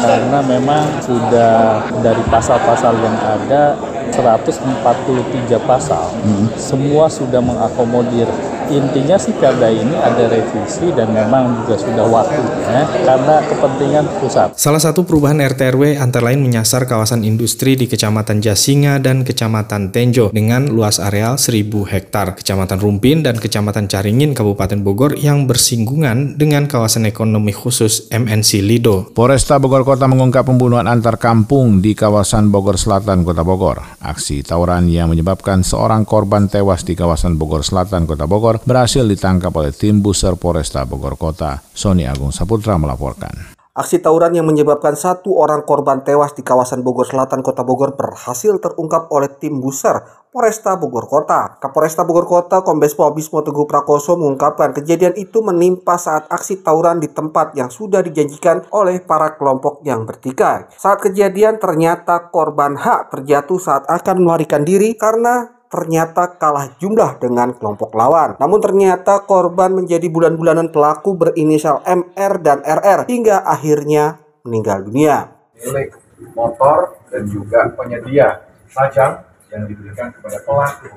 karena 0.01 0.39
memang 0.43 0.84
sudah 1.05 1.86
dari 2.01 2.24
pasal-pasal 2.27 2.98
yang 3.00 3.17
ada 3.22 3.77
143 4.10 5.62
pasal 5.70 6.10
hmm. 6.25 6.58
semua 6.58 7.05
sudah 7.08 7.39
mengakomodir 7.39 8.25
intinya 8.72 9.20
sih 9.20 9.36
perda 9.36 9.67
ini 9.67 9.96
ada 10.00 10.31
revisi 10.31 10.96
dan 10.96 11.12
memang 11.12 11.63
juga 11.63 11.75
sudah 11.75 12.05
waktunya 12.08 12.88
karena 13.03 13.36
kepentingan 13.43 14.05
pusat. 14.24 14.55
Salah 14.55 14.79
satu 14.79 15.03
perubahan 15.03 15.43
RT 15.43 15.75
antara 16.00 16.31
lain 16.31 16.41
menyasar 16.41 16.88
kawasan 16.88 17.27
industri 17.27 17.75
di 17.75 17.86
Kecamatan 17.91 18.39
Jasinga 18.39 19.03
dan 19.03 19.27
Kecamatan 19.27 19.91
Tenjo 19.91 20.31
dengan 20.31 20.72
luas 20.72 21.03
areal 21.03 21.36
1000 21.36 21.67
hektar, 21.91 22.39
Kecamatan 22.39 22.79
Rumpin 22.79 23.22
dan 23.27 23.38
Kecamatan 23.38 23.91
Caringin 23.91 24.31
Kabupaten 24.31 24.79
Bogor 24.79 25.20
yang 25.20 25.46
bersinggungan 25.46 26.39
dengan 26.39 26.65
kawasan 26.72 27.03
ekonomi 27.10 27.51
khusus 27.51 28.08
MNC 28.10 28.63
Lido. 28.63 29.12
Polresta 29.12 29.60
Bogor 29.60 29.84
Kota 29.84 30.08
mengungkap 30.08 30.48
pembunuhan 30.48 30.88
antar 30.88 31.20
kampung 31.20 31.84
di 31.84 31.91
kawasan 31.91 32.48
Bogor 32.48 32.79
Selatan, 32.79 33.27
Kota 33.27 33.43
Bogor. 33.43 33.84
Aksi 34.01 34.41
tawuran 34.41 34.89
yang 34.89 35.13
menyebabkan 35.13 35.62
seorang 35.62 36.10
korban 36.10 36.50
tewas 36.50 36.81
di 36.81 36.98
kawasan 36.98 37.38
Bogor 37.38 37.62
Selatan, 37.62 38.10
Kota 38.10 38.25
Bogor 38.25 38.58
berhasil 38.65 39.05
ditangkap 39.05 39.53
oleh 39.53 39.70
tim 39.70 40.01
Buser 40.01 40.34
Polresta 40.41 40.89
Bogor 40.89 41.22
Kota. 41.22 41.62
Sony 41.70 42.10
Agung 42.10 42.34
Saputra 42.34 42.81
melaporkan. 42.81 43.50
Aksi 43.71 44.03
tawuran 44.03 44.35
yang 44.35 44.43
menyebabkan 44.43 44.99
satu 44.99 45.39
orang 45.39 45.63
korban 45.63 46.03
tewas 46.03 46.35
di 46.35 46.43
kawasan 46.43 46.83
Bogor 46.83 47.07
Selatan, 47.07 47.39
Kota 47.39 47.63
Bogor 47.63 47.95
berhasil 47.95 48.59
terungkap 48.59 49.07
oleh 49.07 49.31
tim 49.39 49.63
Buser 49.63 49.95
Polresta 50.27 50.75
Bogor 50.75 51.07
Kota. 51.07 51.55
Kapolresta 51.55 52.03
Bogor 52.03 52.27
Kota 52.27 52.67
Kombes 52.67 52.91
Pol 52.99 53.15
Bismo 53.15 53.39
Teguh 53.39 53.63
Prakoso 53.63 54.19
mengungkapkan 54.19 54.75
kejadian 54.75 55.15
itu 55.15 55.39
menimpa 55.39 55.95
saat 55.95 56.27
aksi 56.27 56.59
tawuran 56.59 56.99
di 56.99 57.15
tempat 57.15 57.55
yang 57.55 57.71
sudah 57.71 58.03
dijanjikan 58.03 58.67
oleh 58.75 58.99
para 59.07 59.39
kelompok 59.39 59.79
yang 59.87 60.03
bertikai. 60.03 60.67
Saat 60.75 61.07
kejadian 61.07 61.55
ternyata 61.55 62.27
korban 62.27 62.75
H 62.75 63.07
terjatuh 63.07 63.55
saat 63.55 63.87
akan 63.87 64.19
melarikan 64.19 64.67
diri 64.67 64.99
karena 64.99 65.60
ternyata 65.71 66.35
kalah 66.35 66.75
jumlah 66.77 67.17
dengan 67.23 67.55
kelompok 67.55 67.95
lawan. 67.95 68.35
Namun 68.35 68.59
ternyata 68.59 69.23
korban 69.23 69.71
menjadi 69.71 70.11
bulan-bulanan 70.11 70.69
pelaku 70.69 71.15
berinisial 71.15 71.79
MR 71.87 72.33
dan 72.43 72.59
RR 72.59 73.07
hingga 73.07 73.39
akhirnya 73.47 74.19
meninggal 74.43 74.83
dunia. 74.83 75.31
Milik 75.55 75.95
motor 76.35 76.99
dan 77.07 77.23
juga 77.25 77.71
penyedia 77.71 78.43
sajam 78.67 79.23
yang 79.51 79.63
diberikan 79.67 80.11
kepada 80.11 80.37
pelaku 80.43 80.87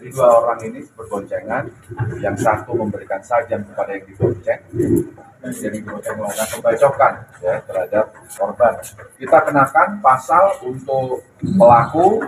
Jadi 0.00 0.16
dua 0.16 0.28
orang 0.42 0.58
ini 0.64 0.80
berboncengan, 0.96 1.62
yang 2.24 2.32
satu 2.32 2.72
memberikan 2.72 3.20
sajam 3.20 3.60
kepada 3.68 3.92
yang 3.92 4.04
dibonceng, 4.08 4.60
jadi 5.40 5.80
dibonceng 5.80 6.20
melakukan 6.20 6.48
pembacokan 6.52 7.12
ya 7.40 7.54
terhadap 7.64 8.04
korban. 8.36 8.72
Kita 9.16 9.38
kenakan 9.48 9.88
pasal 10.04 10.44
untuk 10.60 11.24
pelaku 11.40 12.20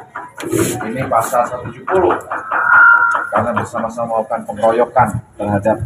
ini 0.88 1.04
pasal 1.06 1.44
170 1.68 1.84
karena 3.32 3.50
bersama-sama 3.52 4.24
melakukan 4.24 4.40
pengeroyokan 4.48 5.08
terhadap 5.36 5.76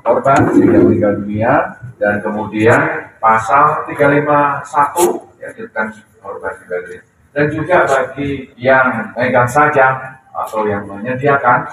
korban 0.00 0.40
sehingga 0.56 0.78
meninggal 0.80 1.12
dunia. 1.20 1.52
Dan 1.94 2.18
kemudian 2.20 2.80
pasal 3.22 3.86
351 3.86 5.40
ya 5.40 5.48
tentang 5.54 5.88
korban 6.18 6.52
meninggal 6.64 7.04
dan 7.34 7.50
juga 7.50 7.82
bagi 7.84 8.46
yang 8.54 9.10
megang 9.18 9.50
saja 9.50 10.16
atau 10.30 10.62
yang 10.70 10.86
menyediakan 10.86 11.66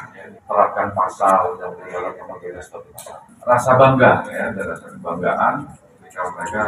terapkan 0.52 0.88
pasal 0.92 1.56
yang 1.64 1.72
berjalan 1.80 2.14
nomor 2.20 2.38
rasa 3.42 3.72
bangga 3.80 4.12
ya 4.30 4.46
dan 4.54 4.64
rasa 4.68 4.88
kebanggaan 4.92 5.56
ketika 6.04 6.22
mereka 6.36 6.62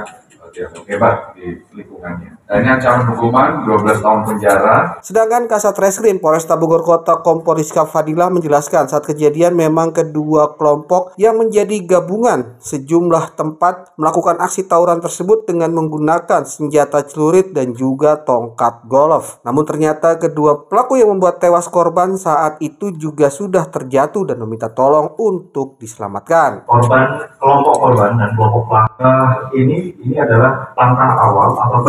dianggap 0.53 0.83
hebat 0.87 1.17
di 1.35 1.47
lingkungannya. 1.75 2.31
Ini 2.53 2.69
ancaman 2.69 3.09
hukuman 3.09 3.65
12 3.65 4.05
tahun 4.05 4.21
penjara. 4.29 5.01
Sedangkan 5.01 5.49
Kasat 5.49 5.73
Reskrim 5.73 6.21
Polresta 6.21 6.53
Bogor 6.53 6.85
Kota 6.85 7.17
Kompol 7.25 7.57
Rizka 7.57 7.81
Fadilah 7.89 8.29
menjelaskan 8.29 8.85
saat 8.85 9.09
kejadian 9.09 9.57
memang 9.57 9.89
kedua 9.89 10.53
kelompok 10.53 11.17
yang 11.17 11.41
menjadi 11.41 11.81
gabungan 11.81 12.61
sejumlah 12.61 13.33
tempat 13.33 13.97
melakukan 13.97 14.37
aksi 14.37 14.69
tawuran 14.69 15.01
tersebut 15.01 15.49
dengan 15.49 15.73
menggunakan 15.73 16.45
senjata 16.45 17.01
celurit 17.09 17.57
dan 17.57 17.73
juga 17.73 18.21
tongkat 18.21 18.85
golf. 18.85 19.41
Namun 19.41 19.65
ternyata 19.65 20.21
kedua 20.21 20.69
pelaku 20.69 21.01
yang 21.01 21.09
membuat 21.09 21.41
tewas 21.41 21.65
korban 21.65 22.21
saat 22.21 22.61
itu 22.61 22.93
juga 22.93 23.33
sudah 23.33 23.65
terjatuh 23.65 24.29
dan 24.29 24.37
meminta 24.37 24.69
tolong 24.69 25.17
untuk 25.17 25.81
diselamatkan. 25.81 26.69
Korban, 26.69 27.17
kelompok 27.41 27.81
korban 27.81 28.13
dan 28.13 28.29
kelompok 28.37 28.69
pelaku 28.69 29.09
ini 29.57 29.97
ini 30.05 30.21
adalah 30.21 30.69
langkah 30.77 31.17
awal 31.17 31.49
atau 31.57 31.81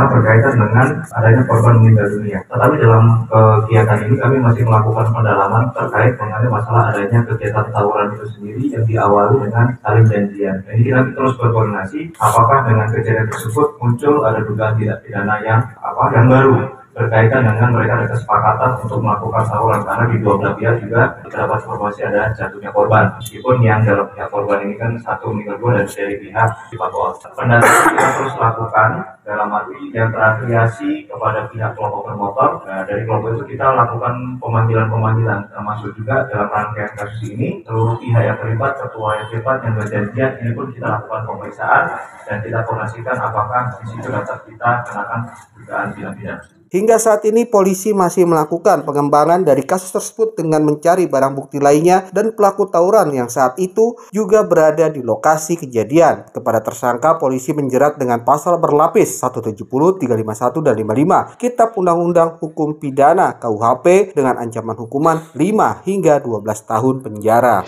penindakan 0.00 0.22
berkaitan 0.24 0.54
dengan 0.56 0.86
adanya 1.12 1.42
korban 1.44 1.74
meninggal 1.80 2.06
dunia. 2.16 2.38
Tetapi 2.48 2.74
dalam 2.80 3.04
kegiatan 3.28 3.98
ini 4.08 4.16
kami 4.16 4.36
masih 4.40 4.62
melakukan 4.64 5.06
pendalaman 5.12 5.64
terkait 5.76 6.14
mengenai 6.16 6.48
masalah 6.48 6.82
adanya 6.92 7.18
kegiatan 7.28 7.66
tawuran 7.72 8.08
itu 8.16 8.26
sendiri 8.36 8.64
yang 8.72 8.84
diawali 8.88 9.34
dengan 9.44 9.66
saling 9.84 10.06
janjian. 10.08 10.56
Jadi 10.64 10.80
kita 10.80 11.00
terus 11.12 11.32
berkoordinasi 11.36 12.00
apakah 12.16 12.58
dengan 12.64 12.86
kejadian 12.88 13.28
tersebut 13.28 13.68
muncul 13.80 14.14
ada 14.24 14.40
dugaan 14.44 14.74
tidak 14.80 14.98
pidana 15.04 15.36
yang 15.44 15.60
apa 15.80 16.04
yang 16.16 16.26
baru 16.28 16.79
berkaitan 16.90 17.46
dengan 17.46 17.70
mereka 17.70 17.92
ada 18.02 18.08
kesepakatan 18.10 18.70
untuk 18.82 18.98
melakukan 18.98 19.44
tawuran 19.46 19.80
karena 19.86 20.04
di 20.10 20.16
dua 20.18 20.34
belah 20.42 20.54
pihak 20.58 20.76
juga 20.82 21.02
terdapat 21.22 21.58
informasi 21.62 22.00
ada 22.02 22.22
jatuhnya 22.34 22.70
korban 22.74 23.04
meskipun 23.22 23.56
yang 23.62 23.80
dalam 23.86 24.06
pihak 24.10 24.28
korban 24.28 24.58
ini 24.66 24.74
kan 24.74 24.92
satu 24.98 25.30
meninggal 25.30 25.56
dua 25.62 25.70
dan 25.78 25.86
dari 25.86 26.16
pihak 26.18 26.50
Papua. 26.80 27.12
Pendataan 27.36 27.92
kita 27.92 28.08
terus 28.16 28.34
lakukan 28.40 28.90
dalam 29.22 29.48
arti 29.52 29.92
yang 29.92 30.10
terafiliasi 30.10 31.06
kepada 31.06 31.46
pihak 31.52 31.76
kelompok 31.76 32.08
bermotor. 32.08 32.50
Nah, 32.66 32.82
dari 32.88 33.04
kelompok 33.04 33.36
itu 33.36 33.44
kita 33.54 33.66
lakukan 33.70 34.14
pemanggilan-pemanggilan 34.40 35.46
termasuk 35.52 35.94
juga 35.94 36.26
dalam 36.26 36.48
rangkaian 36.50 36.92
kasus 36.96 37.22
ini 37.30 37.62
seluruh 37.62 38.00
pihak 38.00 38.22
yang 38.26 38.36
terlibat, 38.40 38.72
ketua 38.80 39.20
yang 39.20 39.26
terlibat 39.30 39.56
yang 39.62 39.74
berjanjian 39.76 40.30
ini 40.40 40.50
pun 40.56 40.66
kita 40.72 40.86
lakukan 40.88 41.22
pemeriksaan 41.28 41.82
dan 42.26 42.36
kita 42.42 42.58
koordinasikan 42.64 43.16
apakah 43.20 43.62
di 43.78 43.84
situ 43.92 44.08
data 44.08 44.34
kita 44.42 44.70
kenakan 44.88 45.20
dugaan 45.54 45.86
tindak 45.94 46.14
pidana. 46.16 46.59
Hingga 46.70 47.02
saat 47.02 47.26
ini 47.26 47.50
polisi 47.50 47.90
masih 47.90 48.30
melakukan 48.30 48.86
pengembangan 48.86 49.42
dari 49.42 49.66
kasus 49.66 49.90
tersebut 49.90 50.38
dengan 50.38 50.62
mencari 50.62 51.10
barang 51.10 51.34
bukti 51.34 51.58
lainnya 51.58 52.06
dan 52.14 52.30
pelaku 52.30 52.70
tawuran 52.70 53.10
yang 53.10 53.26
saat 53.26 53.58
itu 53.58 53.98
juga 54.14 54.46
berada 54.46 54.86
di 54.86 55.02
lokasi 55.02 55.58
kejadian. 55.58 56.30
Kepada 56.30 56.62
tersangka 56.62 57.18
polisi 57.18 57.50
menjerat 57.50 57.98
dengan 57.98 58.22
pasal 58.22 58.62
berlapis 58.62 59.18
170, 59.18 59.66
351 59.98 60.62
dan 60.62 60.78
55 60.78 61.42
Kitab 61.42 61.74
Undang-Undang 61.74 62.38
Hukum 62.38 62.78
Pidana 62.78 63.34
KUHP 63.34 64.14
dengan 64.14 64.38
ancaman 64.38 64.78
hukuman 64.78 65.26
5 65.34 65.82
hingga 65.82 66.22
12 66.22 66.70
tahun 66.70 66.94
penjara. 67.02 67.66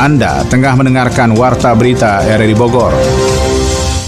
Anda 0.00 0.48
tengah 0.48 0.80
mendengarkan 0.80 1.36
Warta 1.36 1.76
Berita 1.76 2.24
RRI 2.24 2.56
Bogor. 2.56 2.96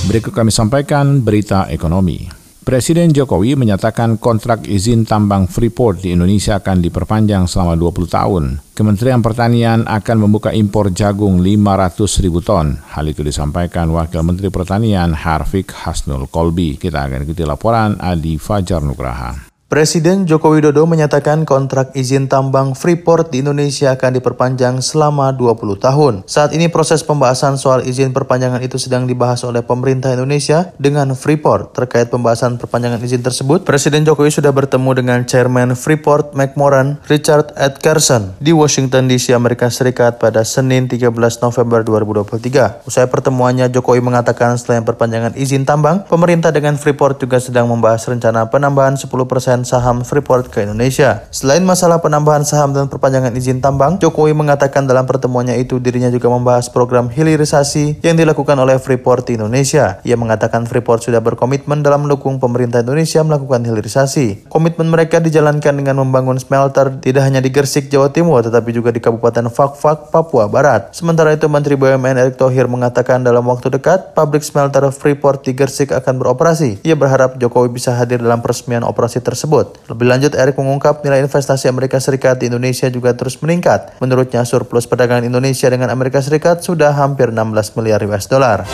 Berikut 0.09 0.33
kami 0.33 0.49
sampaikan 0.49 1.21
berita 1.21 1.69
ekonomi. 1.69 2.33
Presiden 2.65 3.13
Jokowi 3.13 3.61
menyatakan 3.61 4.17
kontrak 4.17 4.65
izin 4.65 5.05
tambang 5.05 5.45
Freeport 5.45 6.01
di 6.01 6.17
Indonesia 6.17 6.57
akan 6.57 6.81
diperpanjang 6.81 7.45
selama 7.45 7.77
20 7.77 8.09
tahun. 8.09 8.45
Kementerian 8.73 9.21
Pertanian 9.21 9.85
akan 9.85 10.17
membuka 10.17 10.57
impor 10.57 10.97
jagung 10.97 11.45
500 11.45 12.25
ribu 12.25 12.41
ton. 12.41 12.73
Hal 12.97 13.13
itu 13.13 13.21
disampaikan 13.21 13.93
Wakil 13.93 14.25
Menteri 14.25 14.49
Pertanian 14.49 15.13
Harfik 15.13 15.77
Hasnul 15.77 16.25
Kolbi. 16.33 16.81
Kita 16.81 17.05
akan 17.05 17.29
ikuti 17.29 17.45
laporan 17.45 18.01
Adi 18.01 18.41
Fajar 18.41 18.81
Nugraha. 18.81 19.52
Presiden 19.73 20.29
Joko 20.29 20.53
Widodo 20.53 20.85
menyatakan 20.85 21.49
kontrak 21.49 21.97
izin 21.97 22.29
tambang 22.29 22.77
Freeport 22.77 23.33
di 23.33 23.41
Indonesia 23.41 23.97
akan 23.97 24.21
diperpanjang 24.21 24.85
selama 24.85 25.33
20 25.33 25.81
tahun. 25.81 26.15
Saat 26.29 26.53
ini 26.53 26.69
proses 26.69 27.01
pembahasan 27.01 27.57
soal 27.57 27.81
izin 27.81 28.13
perpanjangan 28.13 28.61
itu 28.61 28.77
sedang 28.77 29.09
dibahas 29.09 29.41
oleh 29.49 29.65
pemerintah 29.65 30.13
Indonesia 30.13 30.77
dengan 30.77 31.17
Freeport. 31.17 31.73
Terkait 31.73 32.13
pembahasan 32.13 32.61
perpanjangan 32.61 33.01
izin 33.01 33.25
tersebut, 33.25 33.65
Presiden 33.65 34.05
Jokowi 34.05 34.29
sudah 34.29 34.53
bertemu 34.53 34.93
dengan 34.93 35.25
Chairman 35.25 35.73
Freeport 35.73 36.37
McMoran, 36.37 37.01
Richard 37.09 37.57
Edgerson, 37.57 38.37
di 38.45 38.53
Washington 38.53 39.09
DC, 39.09 39.33
Amerika 39.33 39.73
Serikat 39.73 40.21
pada 40.21 40.45
Senin 40.45 40.85
13 40.85 41.09
November 41.41 41.81
2023. 41.81 42.85
Usai 42.85 43.09
pertemuannya, 43.09 43.73
Jokowi 43.73 44.05
mengatakan 44.05 44.53
selain 44.61 44.85
perpanjangan 44.85 45.33
izin 45.33 45.65
tambang, 45.65 46.05
pemerintah 46.05 46.53
dengan 46.53 46.77
Freeport 46.77 47.25
juga 47.25 47.41
sedang 47.41 47.73
membahas 47.73 48.05
rencana 48.05 48.53
penambahan 48.53 49.01
10% 49.01 49.62
saham 49.63 50.03
Freeport 50.03 50.51
ke 50.51 50.67
Indonesia. 50.67 51.25
Selain 51.31 51.63
masalah 51.63 52.03
penambahan 52.03 52.43
saham 52.43 52.75
dan 52.75 52.91
perpanjangan 52.91 53.33
izin 53.33 53.63
tambang, 53.63 53.97
Jokowi 54.03 54.35
mengatakan 54.35 54.85
dalam 54.85 55.07
pertemuannya 55.07 55.57
itu 55.59 55.79
dirinya 55.79 56.11
juga 56.11 56.29
membahas 56.29 56.69
program 56.69 57.09
hilirisasi 57.09 58.03
yang 58.03 58.19
dilakukan 58.19 58.59
oleh 58.59 58.77
Freeport 58.83 59.31
di 59.31 59.39
Indonesia. 59.39 60.03
Ia 60.03 60.19
mengatakan 60.19 60.67
Freeport 60.67 61.07
sudah 61.07 61.23
berkomitmen 61.23 61.81
dalam 61.87 62.05
mendukung 62.05 62.43
pemerintah 62.43 62.83
Indonesia 62.83 63.23
melakukan 63.23 63.63
hilirisasi. 63.63 64.51
Komitmen 64.51 64.91
mereka 64.91 65.23
dijalankan 65.23 65.79
dengan 65.79 66.03
membangun 66.03 66.43
smelter 66.43 66.99
tidak 66.99 67.23
hanya 67.23 67.39
di 67.39 67.55
Gersik, 67.55 67.87
Jawa 67.87 68.11
Timur, 68.11 68.43
tetapi 68.43 68.75
juga 68.75 68.91
di 68.91 68.99
Kabupaten 68.99 69.47
Fakfak, 69.53 70.11
Papua 70.11 70.51
Barat. 70.51 70.91
Sementara 70.91 71.31
itu, 71.31 71.47
Menteri 71.47 71.79
BUMN 71.79 72.17
Erick 72.19 72.37
Thohir 72.41 72.67
mengatakan 72.67 73.23
dalam 73.23 73.47
waktu 73.47 73.71
dekat, 73.71 74.17
pabrik 74.19 74.43
smelter 74.43 74.83
Freeport 74.91 75.47
di 75.47 75.55
Gersik 75.55 75.95
akan 75.95 76.19
beroperasi. 76.19 76.81
Ia 76.83 76.99
berharap 76.99 77.37
Jokowi 77.37 77.71
bisa 77.71 77.95
hadir 77.95 78.19
dalam 78.19 78.41
peresmian 78.41 78.83
operasi 78.83 79.21
tersebut 79.21 79.52
tersebut. 79.53 79.85
Lebih 79.93 80.07
lanjut, 80.09 80.33
Erick 80.33 80.57
mengungkap 80.57 81.05
nilai 81.05 81.21
investasi 81.21 81.69
Amerika 81.69 82.01
Serikat 82.01 82.41
di 82.41 82.49
Indonesia 82.49 82.89
juga 82.89 83.13
terus 83.13 83.37
meningkat. 83.45 84.01
Menurutnya, 84.01 84.49
surplus 84.49 84.89
perdagangan 84.89 85.29
Indonesia 85.29 85.69
dengan 85.69 85.93
Amerika 85.93 86.25
Serikat 86.25 86.65
sudah 86.65 86.97
hampir 86.97 87.29
16 87.29 87.77
miliar 87.77 88.01
US 88.09 88.25
dollar. 88.25 88.65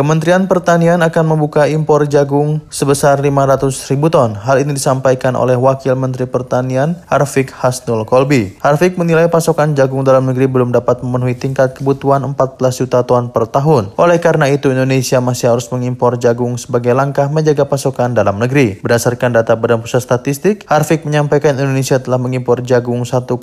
Kementerian 0.00 0.48
Pertanian 0.48 1.04
akan 1.04 1.36
membuka 1.36 1.68
impor 1.68 2.08
jagung 2.08 2.64
sebesar 2.72 3.20
500 3.20 3.68
ribu 3.92 4.08
ton. 4.08 4.32
Hal 4.32 4.56
ini 4.64 4.72
disampaikan 4.72 5.36
oleh 5.36 5.60
Wakil 5.60 5.92
Menteri 5.92 6.24
Pertanian 6.24 6.96
Harfik 7.04 7.52
Hasnul 7.52 8.08
Kolbi. 8.08 8.56
Harfik 8.64 8.96
menilai 8.96 9.28
pasokan 9.28 9.76
jagung 9.76 10.00
dalam 10.00 10.24
negeri 10.24 10.48
belum 10.48 10.72
dapat 10.72 11.04
memenuhi 11.04 11.36
tingkat 11.36 11.76
kebutuhan 11.76 12.24
14 12.24 12.80
juta 12.80 13.04
ton 13.04 13.28
per 13.28 13.44
tahun. 13.52 13.92
Oleh 14.00 14.16
karena 14.24 14.48
itu, 14.48 14.72
Indonesia 14.72 15.20
masih 15.20 15.52
harus 15.52 15.68
mengimpor 15.68 16.16
jagung 16.16 16.56
sebagai 16.56 16.96
langkah 16.96 17.28
menjaga 17.28 17.68
pasokan 17.68 18.16
dalam 18.16 18.40
negeri. 18.40 18.80
Berdasarkan 18.80 19.36
data 19.36 19.52
Badan 19.52 19.84
Pusat 19.84 20.00
Statistik, 20.00 20.64
Harfik 20.64 21.04
menyampaikan 21.04 21.60
Indonesia 21.60 22.00
telah 22.00 22.16
mengimpor 22.16 22.64
jagung 22.64 23.04
1,09 23.04 23.36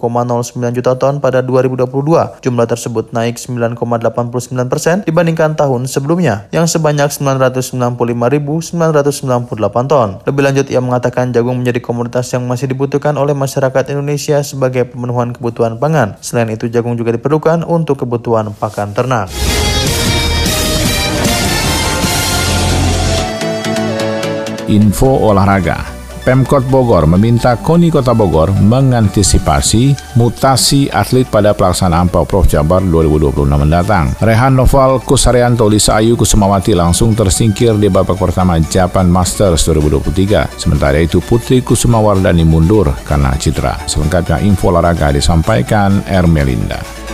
juta 0.73 0.97
ton 0.97 1.21
pada 1.21 1.45
2022. 1.45 1.85
Jumlah 2.41 2.65
tersebut 2.65 3.13
naik 3.13 3.37
9,89 3.37 3.77
persen 4.65 5.05
dibandingkan 5.05 5.53
tahun 5.53 5.85
sebelumnya 5.85 6.46
yang 6.53 6.69
sebanyak 6.69 7.09
995.998 7.11 9.91
ton. 9.91 10.09
Lebih 10.23 10.41
lanjut, 10.45 10.65
ia 10.71 10.79
mengatakan 10.79 11.35
jagung 11.35 11.59
menjadi 11.59 11.83
komoditas 11.83 12.31
yang 12.31 12.47
masih 12.47 12.71
dibutuhkan 12.71 13.19
oleh 13.19 13.35
masyarakat 13.35 13.91
Indonesia 13.91 14.39
sebagai 14.45 14.87
pemenuhan 14.87 15.35
kebutuhan 15.35 15.75
pangan. 15.81 16.15
Selain 16.23 16.47
itu, 16.53 16.71
jagung 16.71 16.95
juga 16.95 17.11
diperlukan 17.15 17.67
untuk 17.67 18.05
kebutuhan 18.05 18.53
pakan 18.55 18.95
ternak. 18.95 19.27
Info 24.67 25.31
olahraga. 25.31 25.96
Pemkot 26.27 26.67
Bogor 26.67 27.07
meminta 27.07 27.55
KONI 27.55 27.87
Kota 27.87 28.11
Bogor 28.11 28.51
mengantisipasi 28.51 29.95
mutasi 30.19 30.91
atlet 30.91 31.23
pada 31.23 31.55
pelaksanaan 31.55 32.11
Prof 32.11 32.51
Jabar 32.51 32.83
2026 32.83 33.47
mendatang. 33.47 34.11
Rehan 34.19 34.59
Noval 34.59 34.99
Kusaryanto 35.07 35.71
Lisa 35.71 35.95
Ayu 35.95 36.19
Kusumawati 36.19 36.75
langsung 36.75 37.15
tersingkir 37.15 37.79
di 37.79 37.87
babak 37.87 38.19
pertama 38.19 38.59
Japan 38.59 39.07
Masters 39.07 39.71
2023. 39.71 40.59
Sementara 40.59 40.99
itu 40.99 41.23
Putri 41.23 41.63
Kusumawardani 41.63 42.43
mundur 42.43 42.91
karena 43.07 43.31
cedera. 43.39 43.79
Selengkapnya 43.87 44.43
info 44.43 44.75
olahraga 44.75 45.15
disampaikan 45.15 46.03
Ermelinda. 46.11 47.06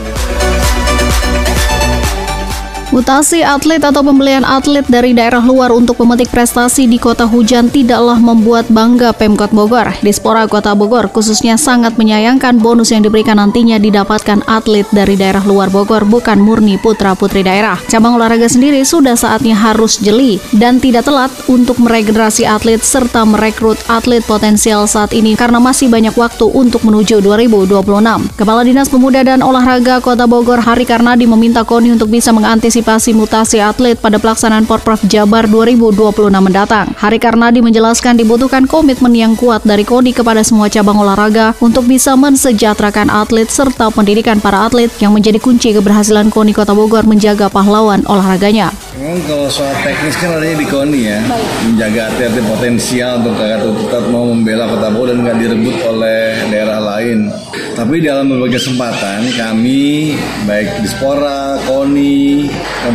Mutasi 2.93 3.41
atlet 3.41 3.81
atau 3.81 4.05
pembelian 4.05 4.45
atlet 4.45 4.85
dari 4.85 5.17
daerah 5.17 5.41
luar 5.41 5.73
untuk 5.73 5.97
memetik 6.05 6.29
prestasi 6.29 6.85
di 6.85 7.01
kota 7.01 7.25
hujan 7.25 7.65
tidaklah 7.73 8.21
membuat 8.21 8.69
bangga 8.69 9.09
Pemkot 9.17 9.49
Bogor. 9.49 9.97
Dispora 10.05 10.45
Kota 10.45 10.77
Bogor 10.77 11.09
khususnya 11.09 11.57
sangat 11.57 11.97
menyayangkan 11.97 12.61
bonus 12.61 12.93
yang 12.93 13.01
diberikan 13.01 13.41
nantinya 13.41 13.81
didapatkan 13.81 14.45
atlet 14.45 14.85
dari 14.93 15.17
daerah 15.17 15.41
luar 15.41 15.73
Bogor 15.73 16.05
bukan 16.05 16.37
murni 16.37 16.77
putra-putri 16.77 17.41
daerah. 17.41 17.81
Cabang 17.89 18.13
olahraga 18.13 18.45
sendiri 18.45 18.85
sudah 18.85 19.17
saatnya 19.17 19.57
harus 19.57 19.97
jeli 19.97 20.37
dan 20.53 20.77
tidak 20.77 21.09
telat 21.09 21.33
untuk 21.49 21.81
meregenerasi 21.81 22.45
atlet 22.45 22.77
serta 22.77 23.25
merekrut 23.25 23.81
atlet 23.89 24.21
potensial 24.21 24.85
saat 24.85 25.17
ini 25.17 25.33
karena 25.33 25.57
masih 25.57 25.89
banyak 25.89 26.13
waktu 26.13 26.45
untuk 26.45 26.85
menuju 26.85 27.25
2026. 27.25 28.37
Kepala 28.37 28.61
Dinas 28.61 28.85
Pemuda 28.85 29.25
dan 29.25 29.41
Olahraga 29.41 29.97
Kota 29.97 30.29
Bogor 30.29 30.61
Hari 30.61 30.85
Karnadi 30.85 31.25
meminta 31.25 31.65
KONI 31.65 31.97
untuk 31.97 32.13
bisa 32.13 32.29
mengantisipasi 32.29 32.82
antisipasi 32.83 33.15
mutasi 33.15 33.57
atlet 33.63 33.95
pada 33.95 34.19
pelaksanaan 34.19 34.67
Porprov 34.67 34.99
Jabar 35.07 35.47
2026 35.47 36.27
mendatang. 36.35 36.91
Hari 36.99 37.15
Karnadi 37.15 37.63
menjelaskan 37.63 38.19
dibutuhkan 38.19 38.67
komitmen 38.67 39.15
yang 39.15 39.39
kuat 39.39 39.63
dari 39.63 39.87
KODI 39.87 40.11
kepada 40.11 40.43
semua 40.43 40.67
cabang 40.67 40.99
olahraga 40.99 41.55
untuk 41.63 41.87
bisa 41.87 42.19
mensejahterakan 42.19 43.07
atlet 43.07 43.47
serta 43.47 43.87
pendidikan 43.87 44.43
para 44.43 44.67
atlet 44.67 44.91
yang 44.99 45.15
menjadi 45.15 45.39
kunci 45.39 45.71
keberhasilan 45.71 46.27
KONI 46.27 46.51
Kota 46.51 46.75
Bogor 46.75 47.07
menjaga 47.07 47.47
pahlawan 47.47 48.03
olahraganya. 48.03 48.75
Memang 48.99 49.23
kalau 49.31 49.47
soal 49.47 49.71
teknis 49.79 50.19
kan 50.19 50.35
adanya 50.35 50.57
di 50.59 50.67
KONI 50.67 50.99
ya, 51.07 51.19
menjaga 51.63 52.01
atlet 52.11 52.35
potensial 52.43 53.23
untuk 53.23 53.79
tetap 53.87 54.03
mau 54.11 54.27
membela 54.27 54.67
Kota 54.67 54.91
Bogor 54.91 55.15
dan 55.15 55.23
nggak 55.23 55.37
direbut 55.39 55.77
oleh 55.87 56.35
daerah 56.51 56.83
lain. 56.83 57.31
Tapi 57.73 58.05
dalam 58.05 58.29
berbagai 58.29 58.59
kesempatan 58.59 59.33
kami 59.33 60.13
baik 60.45 60.83
di 60.83 60.87
Spora, 60.91 61.42
KONI, 61.63 62.49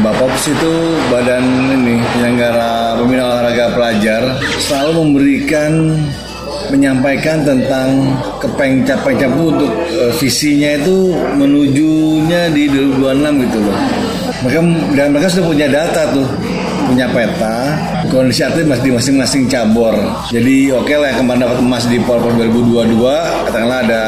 Bapops 0.04 0.44
itu 0.52 0.74
badan 1.08 1.44
ini 1.72 2.00
penyelenggara 2.14 3.00
pembina 3.00 3.24
olahraga 3.24 3.72
pelajar 3.72 4.22
selalu 4.60 4.90
memberikan 5.04 5.96
menyampaikan 6.68 7.44
tentang 7.48 8.12
kepeng 8.44 8.84
capek 8.84 9.24
untuk 9.56 9.72
uh, 9.72 10.12
visinya 10.20 10.76
itu 10.76 11.16
menujunya 11.36 12.52
di 12.52 12.68
2026 12.68 13.44
gitu 13.48 13.58
loh. 13.64 13.76
Mereka 14.44 14.60
dan 14.94 15.06
mereka 15.16 15.28
sudah 15.32 15.46
punya 15.48 15.66
data 15.66 16.02
tuh 16.12 16.28
punya 16.88 17.06
peta 17.12 17.76
kondisi 18.08 18.40
atlet 18.40 18.64
masih 18.64 18.84
di 18.88 18.92
masing-masing 18.96 19.44
cabur. 19.52 19.92
Jadi 20.32 20.72
oke 20.72 20.88
okay 20.88 20.96
lah 20.96 21.12
yang 21.12 21.18
kemarin 21.20 21.40
dapat 21.44 21.58
emas 21.60 21.84
di 21.84 22.00
Polpor 22.00 22.32
2022 22.40 22.96
katakanlah 23.44 23.78
ada 23.84 24.04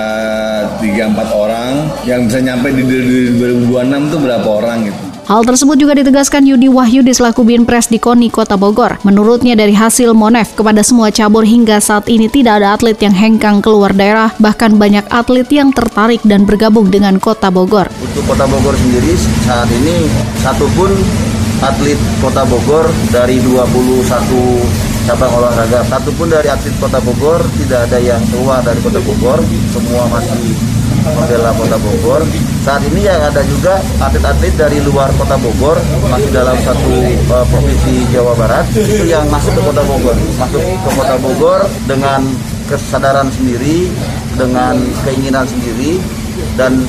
3-4 0.81 1.31
orang 1.37 1.73
yang 2.09 2.25
bisa 2.25 2.40
nyampe 2.40 2.73
di 2.73 2.83
2026 3.37 4.09
itu 4.09 4.16
berapa 4.16 4.49
orang 4.49 4.79
gitu. 4.88 5.11
Hal 5.31 5.47
tersebut 5.47 5.79
juga 5.79 5.95
ditegaskan 5.95 6.43
Yudi 6.43 6.66
Wahyu 6.66 7.07
di 7.07 7.14
selaku 7.14 7.47
Binpres 7.47 7.87
di 7.87 8.03
KONI 8.03 8.35
Kota 8.35 8.59
Bogor. 8.59 8.99
Menurutnya 9.07 9.55
dari 9.55 9.71
hasil 9.71 10.11
Monef 10.11 10.59
kepada 10.59 10.83
semua 10.83 11.14
cabur 11.14 11.47
hingga 11.47 11.79
saat 11.79 12.11
ini 12.11 12.27
tidak 12.27 12.59
ada 12.59 12.75
atlet 12.75 12.99
yang 12.99 13.14
hengkang 13.14 13.62
keluar 13.62 13.95
daerah, 13.95 14.35
bahkan 14.43 14.75
banyak 14.75 15.07
atlet 15.07 15.47
yang 15.55 15.71
tertarik 15.71 16.19
dan 16.27 16.43
bergabung 16.43 16.90
dengan 16.90 17.23
Kota 17.23 17.47
Bogor. 17.47 17.87
Untuk 18.03 18.27
Kota 18.27 18.43
Bogor 18.51 18.75
sendiri 18.75 19.14
saat 19.47 19.71
ini 19.71 20.11
satu 20.43 20.66
pun 20.75 20.90
atlet 21.61 21.99
Kota 22.25 22.42
Bogor 22.49 22.88
dari 23.12 23.37
21 23.44 24.05
cabang 25.09 25.33
olahraga. 25.40 25.81
Satu 25.88 26.11
pun 26.16 26.29
dari 26.33 26.49
atlet 26.49 26.73
Kota 26.81 26.99
Bogor 27.05 27.44
tidak 27.61 27.88
ada 27.88 27.99
yang 28.01 28.20
keluar 28.33 28.64
dari 28.64 28.81
Kota 28.81 29.01
Bogor. 29.05 29.38
Semua 29.73 30.05
masih 30.09 30.57
membela 31.05 31.53
Kota 31.57 31.77
Bogor. 31.81 32.23
Saat 32.64 32.85
ini 32.92 33.09
yang 33.09 33.20
ada 33.20 33.40
juga 33.44 33.81
atlet-atlet 34.01 34.55
dari 34.57 34.79
luar 34.85 35.09
Kota 35.16 35.37
Bogor 35.40 35.77
masih 36.09 36.31
dalam 36.33 36.57
satu 36.64 36.92
uh, 37.33 37.44
provinsi 37.49 38.09
Jawa 38.12 38.33
Barat. 38.37 38.64
Itu 38.73 39.05
yang 39.09 39.29
masuk 39.29 39.53
ke 39.57 39.61
Kota 39.64 39.83
Bogor, 39.85 40.16
masuk 40.37 40.61
ke 40.61 40.90
Kota 40.96 41.16
Bogor 41.20 41.61
dengan 41.88 42.20
kesadaran 42.68 43.29
sendiri, 43.35 43.90
dengan 44.38 44.79
keinginan 45.03 45.44
sendiri 45.49 45.99
dan 46.55 46.87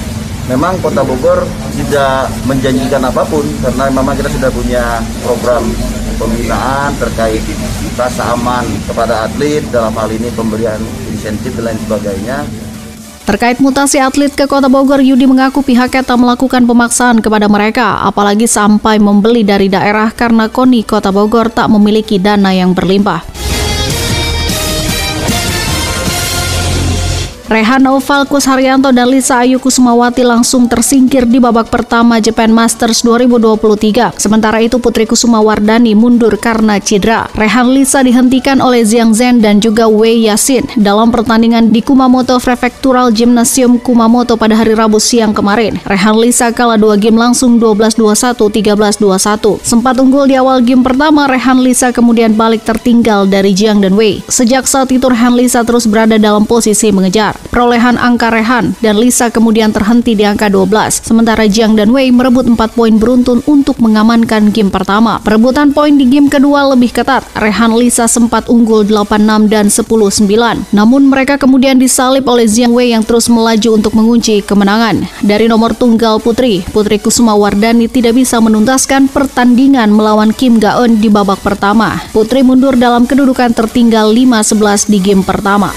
memang 0.50 0.78
Kota 0.82 1.06
Bogor 1.06 1.46
tidak 1.78 2.30
menjanjikan 2.48 3.04
apa 3.06 3.22
pun 3.28 3.46
karena 3.62 3.92
memang 3.92 4.16
kita 4.18 4.30
sudah 4.32 4.50
punya 4.50 4.84
program 5.22 5.64
pembinaan 6.18 6.94
terkait 7.02 7.42
rasa 7.98 8.38
aman 8.38 8.66
kepada 8.86 9.26
atlet 9.30 9.62
dalam 9.74 9.94
hal 9.98 10.10
ini 10.10 10.30
pemberian 10.34 10.80
insentif 11.10 11.54
dan 11.58 11.74
lain 11.74 11.80
sebagainya 11.86 12.40
Terkait 13.22 13.64
mutasi 13.64 14.02
atlet 14.02 14.34
ke 14.34 14.44
Kota 14.44 14.68
Bogor, 14.68 15.00
Yudi 15.00 15.24
mengaku 15.24 15.64
pihaknya 15.64 16.04
tak 16.04 16.20
melakukan 16.20 16.68
pemaksaan 16.68 17.24
kepada 17.24 17.48
mereka, 17.48 18.04
apalagi 18.04 18.44
sampai 18.44 19.00
membeli 19.00 19.48
dari 19.48 19.72
daerah 19.72 20.12
karena 20.12 20.52
KONI 20.52 20.84
Kota 20.84 21.16
Bogor 21.16 21.48
tak 21.48 21.72
memiliki 21.72 22.20
dana 22.20 22.52
yang 22.52 22.76
berlimpah. 22.76 23.31
Rehan 27.52 27.84
Falkus 28.00 28.48
Haryanto 28.48 28.96
dan 28.96 29.12
Lisa 29.12 29.44
Ayu 29.44 29.60
Kusumawati 29.60 30.24
langsung 30.24 30.72
tersingkir 30.72 31.28
di 31.28 31.36
babak 31.36 31.68
pertama 31.68 32.24
Japan 32.24 32.48
Masters 32.48 33.04
2023. 33.04 34.16
Sementara 34.16 34.64
itu 34.64 34.80
Putri 34.80 35.04
Kusuma 35.04 35.44
Wardani 35.44 35.92
mundur 35.92 36.32
karena 36.40 36.80
cedera. 36.80 37.28
Rehan 37.36 37.76
Lisa 37.76 38.08
dihentikan 38.08 38.64
oleh 38.64 38.88
Zhang 38.88 39.12
Zhen 39.12 39.44
dan 39.44 39.60
juga 39.60 39.92
Wei 39.92 40.32
Yasin 40.32 40.64
dalam 40.80 41.12
pertandingan 41.12 41.76
di 41.76 41.84
Kumamoto 41.84 42.40
Prefectural 42.40 43.12
Gymnasium 43.12 43.84
Kumamoto 43.84 44.40
pada 44.40 44.56
hari 44.56 44.72
Rabu 44.72 45.04
siang 45.04 45.36
kemarin. 45.36 45.76
Rehan 45.84 46.24
Lisa 46.24 46.56
kalah 46.56 46.80
dua 46.80 46.96
game 46.96 47.20
langsung 47.20 47.60
12-21, 47.60 48.48
13-21. 48.48 49.60
Sempat 49.60 50.00
unggul 50.00 50.32
di 50.32 50.40
awal 50.40 50.64
game 50.64 50.88
pertama, 50.88 51.28
Rehan 51.28 51.60
Lisa 51.60 51.92
kemudian 51.92 52.32
balik 52.32 52.64
tertinggal 52.64 53.28
dari 53.28 53.52
Jiang 53.52 53.84
dan 53.84 54.00
Wei. 54.00 54.24
Sejak 54.32 54.72
saat 54.72 54.88
itu 54.96 55.04
Rehan 55.04 55.36
Lisa 55.36 55.68
terus 55.68 55.84
berada 55.84 56.16
dalam 56.16 56.48
posisi 56.48 56.88
mengejar. 56.96 57.41
Perolehan 57.50 57.98
angka 57.98 58.30
Rehan 58.30 58.78
dan 58.84 59.02
Lisa 59.02 59.34
kemudian 59.34 59.74
terhenti 59.74 60.14
di 60.14 60.22
angka 60.22 60.52
12. 60.52 61.02
Sementara 61.02 61.50
Jiang 61.50 61.74
dan 61.74 61.90
Wei 61.90 62.14
merebut 62.14 62.46
4 62.46 62.56
poin 62.78 62.94
beruntun 62.94 63.42
untuk 63.50 63.82
mengamankan 63.82 64.54
game 64.54 64.70
pertama. 64.70 65.18
Perebutan 65.24 65.74
poin 65.74 65.98
di 65.98 66.06
game 66.06 66.30
kedua 66.30 66.70
lebih 66.76 66.94
ketat. 66.94 67.26
Rehan 67.34 67.74
Lisa 67.74 68.06
sempat 68.06 68.52
unggul 68.52 68.86
8-6 68.86 69.50
dan 69.50 69.66
10-9. 69.72 70.76
Namun 70.76 71.10
mereka 71.10 71.40
kemudian 71.40 71.80
disalip 71.80 72.28
oleh 72.30 72.46
Jiang 72.46 72.76
Wei 72.76 72.94
yang 72.94 73.02
terus 73.02 73.32
melaju 73.32 73.80
untuk 73.80 73.96
mengunci 73.96 74.44
kemenangan. 74.44 75.08
Dari 75.24 75.48
nomor 75.48 75.72
tunggal 75.74 76.20
putri, 76.20 76.62
Putri 76.76 77.00
Kusuma 77.00 77.34
Wardani 77.40 77.88
tidak 77.88 78.20
bisa 78.20 78.38
menuntaskan 78.44 79.08
pertandingan 79.08 79.94
melawan 79.94 80.36
Kim 80.36 80.60
Gaeun 80.60 81.00
di 81.00 81.08
babak 81.08 81.40
pertama. 81.40 82.02
Putri 82.12 82.44
mundur 82.44 82.76
dalam 82.76 83.08
kedudukan 83.08 83.56
tertinggal 83.56 84.12
5-11 84.12 84.92
di 84.92 85.00
game 85.00 85.24
pertama. 85.24 85.72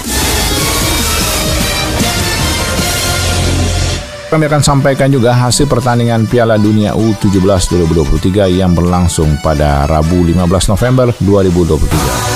Kami 4.25 4.49
akan 4.49 4.61
sampaikan 4.65 5.13
juga 5.13 5.37
hasil 5.37 5.69
pertandingan 5.69 6.25
Piala 6.25 6.57
Dunia 6.57 6.97
U17 6.97 7.39
2023 7.39 8.57
yang 8.57 8.73
berlangsung 8.73 9.37
pada 9.45 9.85
Rabu 9.85 10.25
15 10.25 10.73
November 10.73 11.13
2023. 11.21 12.34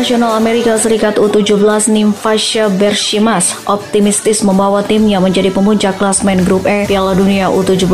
Nasional 0.00 0.32
Amerika 0.32 0.80
Serikat 0.80 1.20
U17 1.20 1.92
Nimfasha 1.92 2.72
Bershimas 2.72 3.52
optimistis 3.68 4.40
membawa 4.40 4.80
timnya 4.80 5.20
menjadi 5.20 5.52
pemuncak 5.52 6.00
klasmen 6.00 6.40
grup 6.40 6.64
E 6.64 6.88
Piala 6.88 7.12
Dunia 7.12 7.52
U17. 7.52 7.84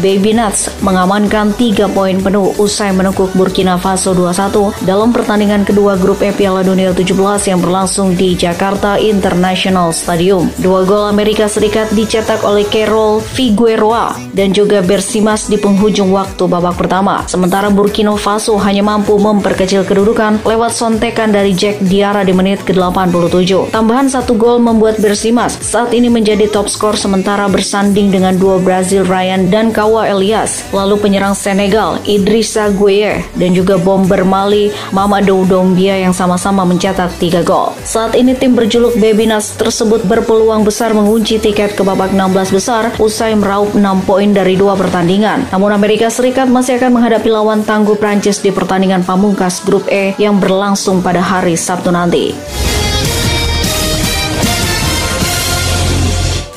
Baby 0.00 0.32
Nuts 0.32 0.72
mengamankan 0.80 1.52
3 1.52 1.92
poin 1.92 2.16
penuh 2.16 2.56
usai 2.56 2.96
menekuk 2.96 3.28
Burkina 3.36 3.76
Faso 3.76 4.16
2-1 4.16 4.88
dalam 4.88 5.12
pertandingan 5.12 5.68
kedua 5.68 6.00
grup 6.00 6.24
E 6.24 6.32
Piala 6.32 6.64
Dunia 6.64 6.96
U17 6.96 7.52
yang 7.52 7.60
berlangsung 7.60 8.16
di 8.16 8.32
Jakarta 8.32 8.96
International 8.96 9.92
Stadium. 9.92 10.48
Dua 10.56 10.88
gol 10.88 11.12
Amerika 11.12 11.44
Serikat 11.44 11.92
dicetak 11.92 12.40
oleh 12.40 12.64
Carol 12.72 13.20
Figueroa 13.20 14.16
dan 14.32 14.56
juga 14.56 14.80
Bersimas 14.80 15.44
di 15.52 15.60
penghujung 15.60 16.08
waktu 16.08 16.40
babak 16.48 16.80
pertama. 16.80 17.28
Sementara 17.28 17.68
Burkina 17.68 18.16
Faso 18.16 18.56
hanya 18.56 18.80
mampu 18.80 19.20
memperkecil 19.20 19.84
kedudukan 19.84 20.40
lewat 20.40 20.72
contekan 20.72 21.28
dari 21.28 21.49
Jack 21.56 21.82
Diarra 21.82 22.22
di 22.22 22.34
menit 22.36 22.62
ke-87. 22.66 23.74
Tambahan 23.74 24.06
satu 24.06 24.36
gol 24.38 24.62
membuat 24.62 25.02
Bersimas 25.02 25.58
saat 25.58 25.90
ini 25.96 26.06
menjadi 26.06 26.46
top 26.46 26.70
skor 26.70 26.94
sementara 26.94 27.48
bersanding 27.50 28.12
dengan 28.12 28.36
dua 28.36 28.60
Brazil 28.60 29.02
Ryan 29.02 29.48
dan 29.48 29.74
Kawa 29.74 30.06
Elias. 30.06 30.68
Lalu 30.70 31.00
penyerang 31.00 31.32
Senegal 31.32 31.98
Idrissa 32.04 32.70
Gueye 32.70 33.24
dan 33.40 33.56
juga 33.56 33.80
bomber 33.80 34.22
Mali 34.22 34.70
Mamadou 34.92 35.48
Doumbia 35.48 35.96
yang 35.96 36.12
sama-sama 36.12 36.62
mencetak 36.62 37.10
tiga 37.16 37.40
gol. 37.40 37.72
Saat 37.82 38.14
ini 38.14 38.36
tim 38.36 38.52
berjuluk 38.52 39.00
Baby 39.00 39.26
Nas 39.26 39.56
tersebut 39.56 40.04
berpeluang 40.04 40.62
besar 40.62 40.92
mengunci 40.92 41.40
tiket 41.40 41.74
ke 41.74 41.82
babak 41.82 42.12
16 42.12 42.52
besar 42.52 42.92
usai 43.00 43.32
meraup 43.32 43.72
6 43.72 43.80
poin 44.04 44.30
dari 44.30 44.54
dua 44.60 44.76
pertandingan. 44.76 45.48
Namun 45.50 45.72
Amerika 45.72 46.12
Serikat 46.12 46.52
masih 46.52 46.76
akan 46.76 47.00
menghadapi 47.00 47.32
lawan 47.32 47.64
tangguh 47.64 47.96
Prancis 47.96 48.44
di 48.44 48.52
pertandingan 48.52 49.00
pamungkas 49.00 49.64
grup 49.64 49.88
E 49.88 50.12
yang 50.20 50.36
berlangsung 50.36 51.00
pada 51.00 51.24
hari 51.24 51.39
Sabtu 51.56 51.88
nanti. 51.88 52.36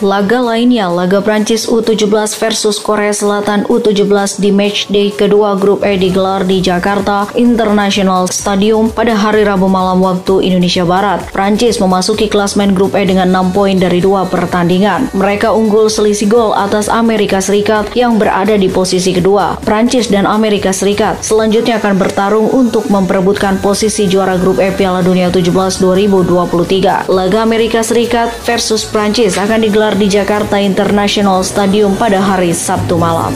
Laga 0.03 0.43
lainnya, 0.43 0.91
laga 0.91 1.23
Prancis 1.23 1.63
U17 1.63 2.35
versus 2.35 2.75
Korea 2.75 3.15
Selatan 3.15 3.63
U17 3.71 4.35
di 4.43 4.51
matchday 4.51 5.15
kedua 5.15 5.55
grup 5.55 5.79
E 5.79 5.95
digelar 5.95 6.43
di 6.43 6.59
Jakarta 6.59 7.31
International 7.39 8.27
Stadium 8.27 8.91
pada 8.91 9.15
hari 9.15 9.47
Rabu 9.47 9.71
malam 9.71 10.03
waktu 10.03 10.43
Indonesia 10.43 10.83
Barat. 10.83 11.23
Prancis 11.31 11.79
memasuki 11.79 12.27
klasmen 12.27 12.75
grup 12.75 12.99
E 12.99 13.07
dengan 13.07 13.31
6 13.31 13.55
poin 13.55 13.79
dari 13.79 14.03
dua 14.03 14.27
pertandingan. 14.27 15.07
Mereka 15.15 15.55
unggul 15.55 15.87
selisih 15.87 16.27
gol 16.27 16.51
atas 16.51 16.91
Amerika 16.91 17.39
Serikat 17.39 17.95
yang 17.95 18.19
berada 18.19 18.59
di 18.59 18.67
posisi 18.67 19.15
kedua. 19.15 19.55
Prancis 19.63 20.11
dan 20.11 20.27
Amerika 20.27 20.75
Serikat 20.75 21.23
selanjutnya 21.23 21.79
akan 21.79 21.95
bertarung 21.95 22.51
untuk 22.51 22.91
memperebutkan 22.91 23.55
posisi 23.63 24.11
juara 24.11 24.35
grup 24.35 24.59
E 24.59 24.67
Piala 24.75 24.99
Dunia 24.99 25.31
17 25.31 25.47
2023. 25.79 27.07
Laga 27.07 27.39
Amerika 27.39 27.79
Serikat 27.79 28.35
versus 28.43 28.83
Prancis 28.83 29.39
akan 29.39 29.63
digelar 29.63 29.92
di 29.93 30.09
Jakarta 30.09 30.57
International 30.57 31.45
Stadium 31.45 31.93
pada 31.93 32.17
hari 32.17 32.51
Sabtu 32.51 32.97
malam. 32.97 33.33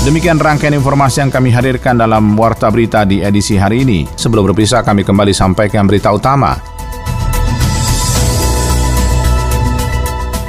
Demikian 0.00 0.40
rangkaian 0.40 0.72
informasi 0.72 1.20
yang 1.20 1.28
kami 1.28 1.52
hadirkan 1.52 2.00
dalam 2.00 2.32
Warta 2.32 2.72
Berita 2.72 3.04
di 3.04 3.20
edisi 3.20 3.60
hari 3.60 3.84
ini. 3.84 4.08
Sebelum 4.08 4.48
berpisah, 4.48 4.80
kami 4.80 5.04
kembali 5.04 5.36
sampaikan 5.36 5.84
berita 5.84 6.08
utama. 6.08 6.56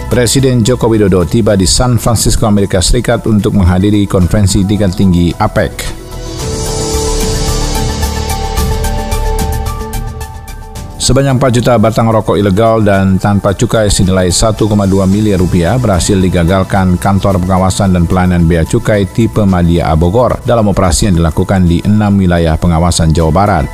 Presiden 0.07 0.63
Joko 0.63 0.87
Widodo 0.87 1.27
tiba 1.27 1.59
di 1.59 1.67
San 1.67 1.99
Francisco, 1.99 2.47
Amerika 2.47 2.79
Serikat 2.79 3.27
untuk 3.27 3.55
menghadiri 3.55 4.07
konferensi 4.07 4.63
tingkat 4.63 4.95
tinggi 4.95 5.35
APEC. 5.35 5.90
Sebanyak 11.11 11.43
4 11.43 11.57
juta 11.59 11.75
batang 11.75 12.07
rokok 12.07 12.39
ilegal 12.39 12.87
dan 12.87 13.19
tanpa 13.19 13.51
cukai 13.51 13.91
senilai 13.91 14.31
1,2 14.31 14.63
miliar 15.11 15.43
rupiah 15.43 15.75
berhasil 15.75 16.15
digagalkan 16.15 16.95
kantor 16.95 17.35
pengawasan 17.35 17.91
dan 17.91 18.07
pelayanan 18.07 18.47
bea 18.47 18.63
cukai 18.63 19.03
tipe 19.11 19.43
Madia 19.43 19.91
Bogor 19.99 20.39
dalam 20.47 20.71
operasi 20.71 21.11
yang 21.11 21.19
dilakukan 21.19 21.67
di 21.67 21.83
enam 21.83 22.15
wilayah 22.15 22.55
pengawasan 22.55 23.11
Jawa 23.11 23.27
Barat. 23.27 23.67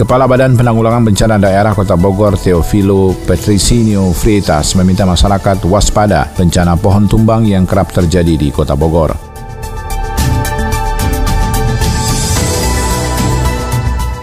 Kepala 0.00 0.24
Badan 0.24 0.56
Penanggulangan 0.56 1.04
Bencana 1.04 1.36
Daerah 1.36 1.76
Kota 1.76 2.00
Bogor 2.00 2.40
Teofilo 2.40 3.12
Petrisinio 3.28 4.16
Freitas 4.16 4.72
meminta 4.80 5.04
masyarakat 5.04 5.60
waspada 5.68 6.32
bencana 6.32 6.72
pohon 6.80 7.04
tumbang 7.04 7.44
yang 7.44 7.68
kerap 7.68 7.92
terjadi 7.92 8.40
di 8.40 8.48
Kota 8.48 8.72
Bogor. 8.72 9.33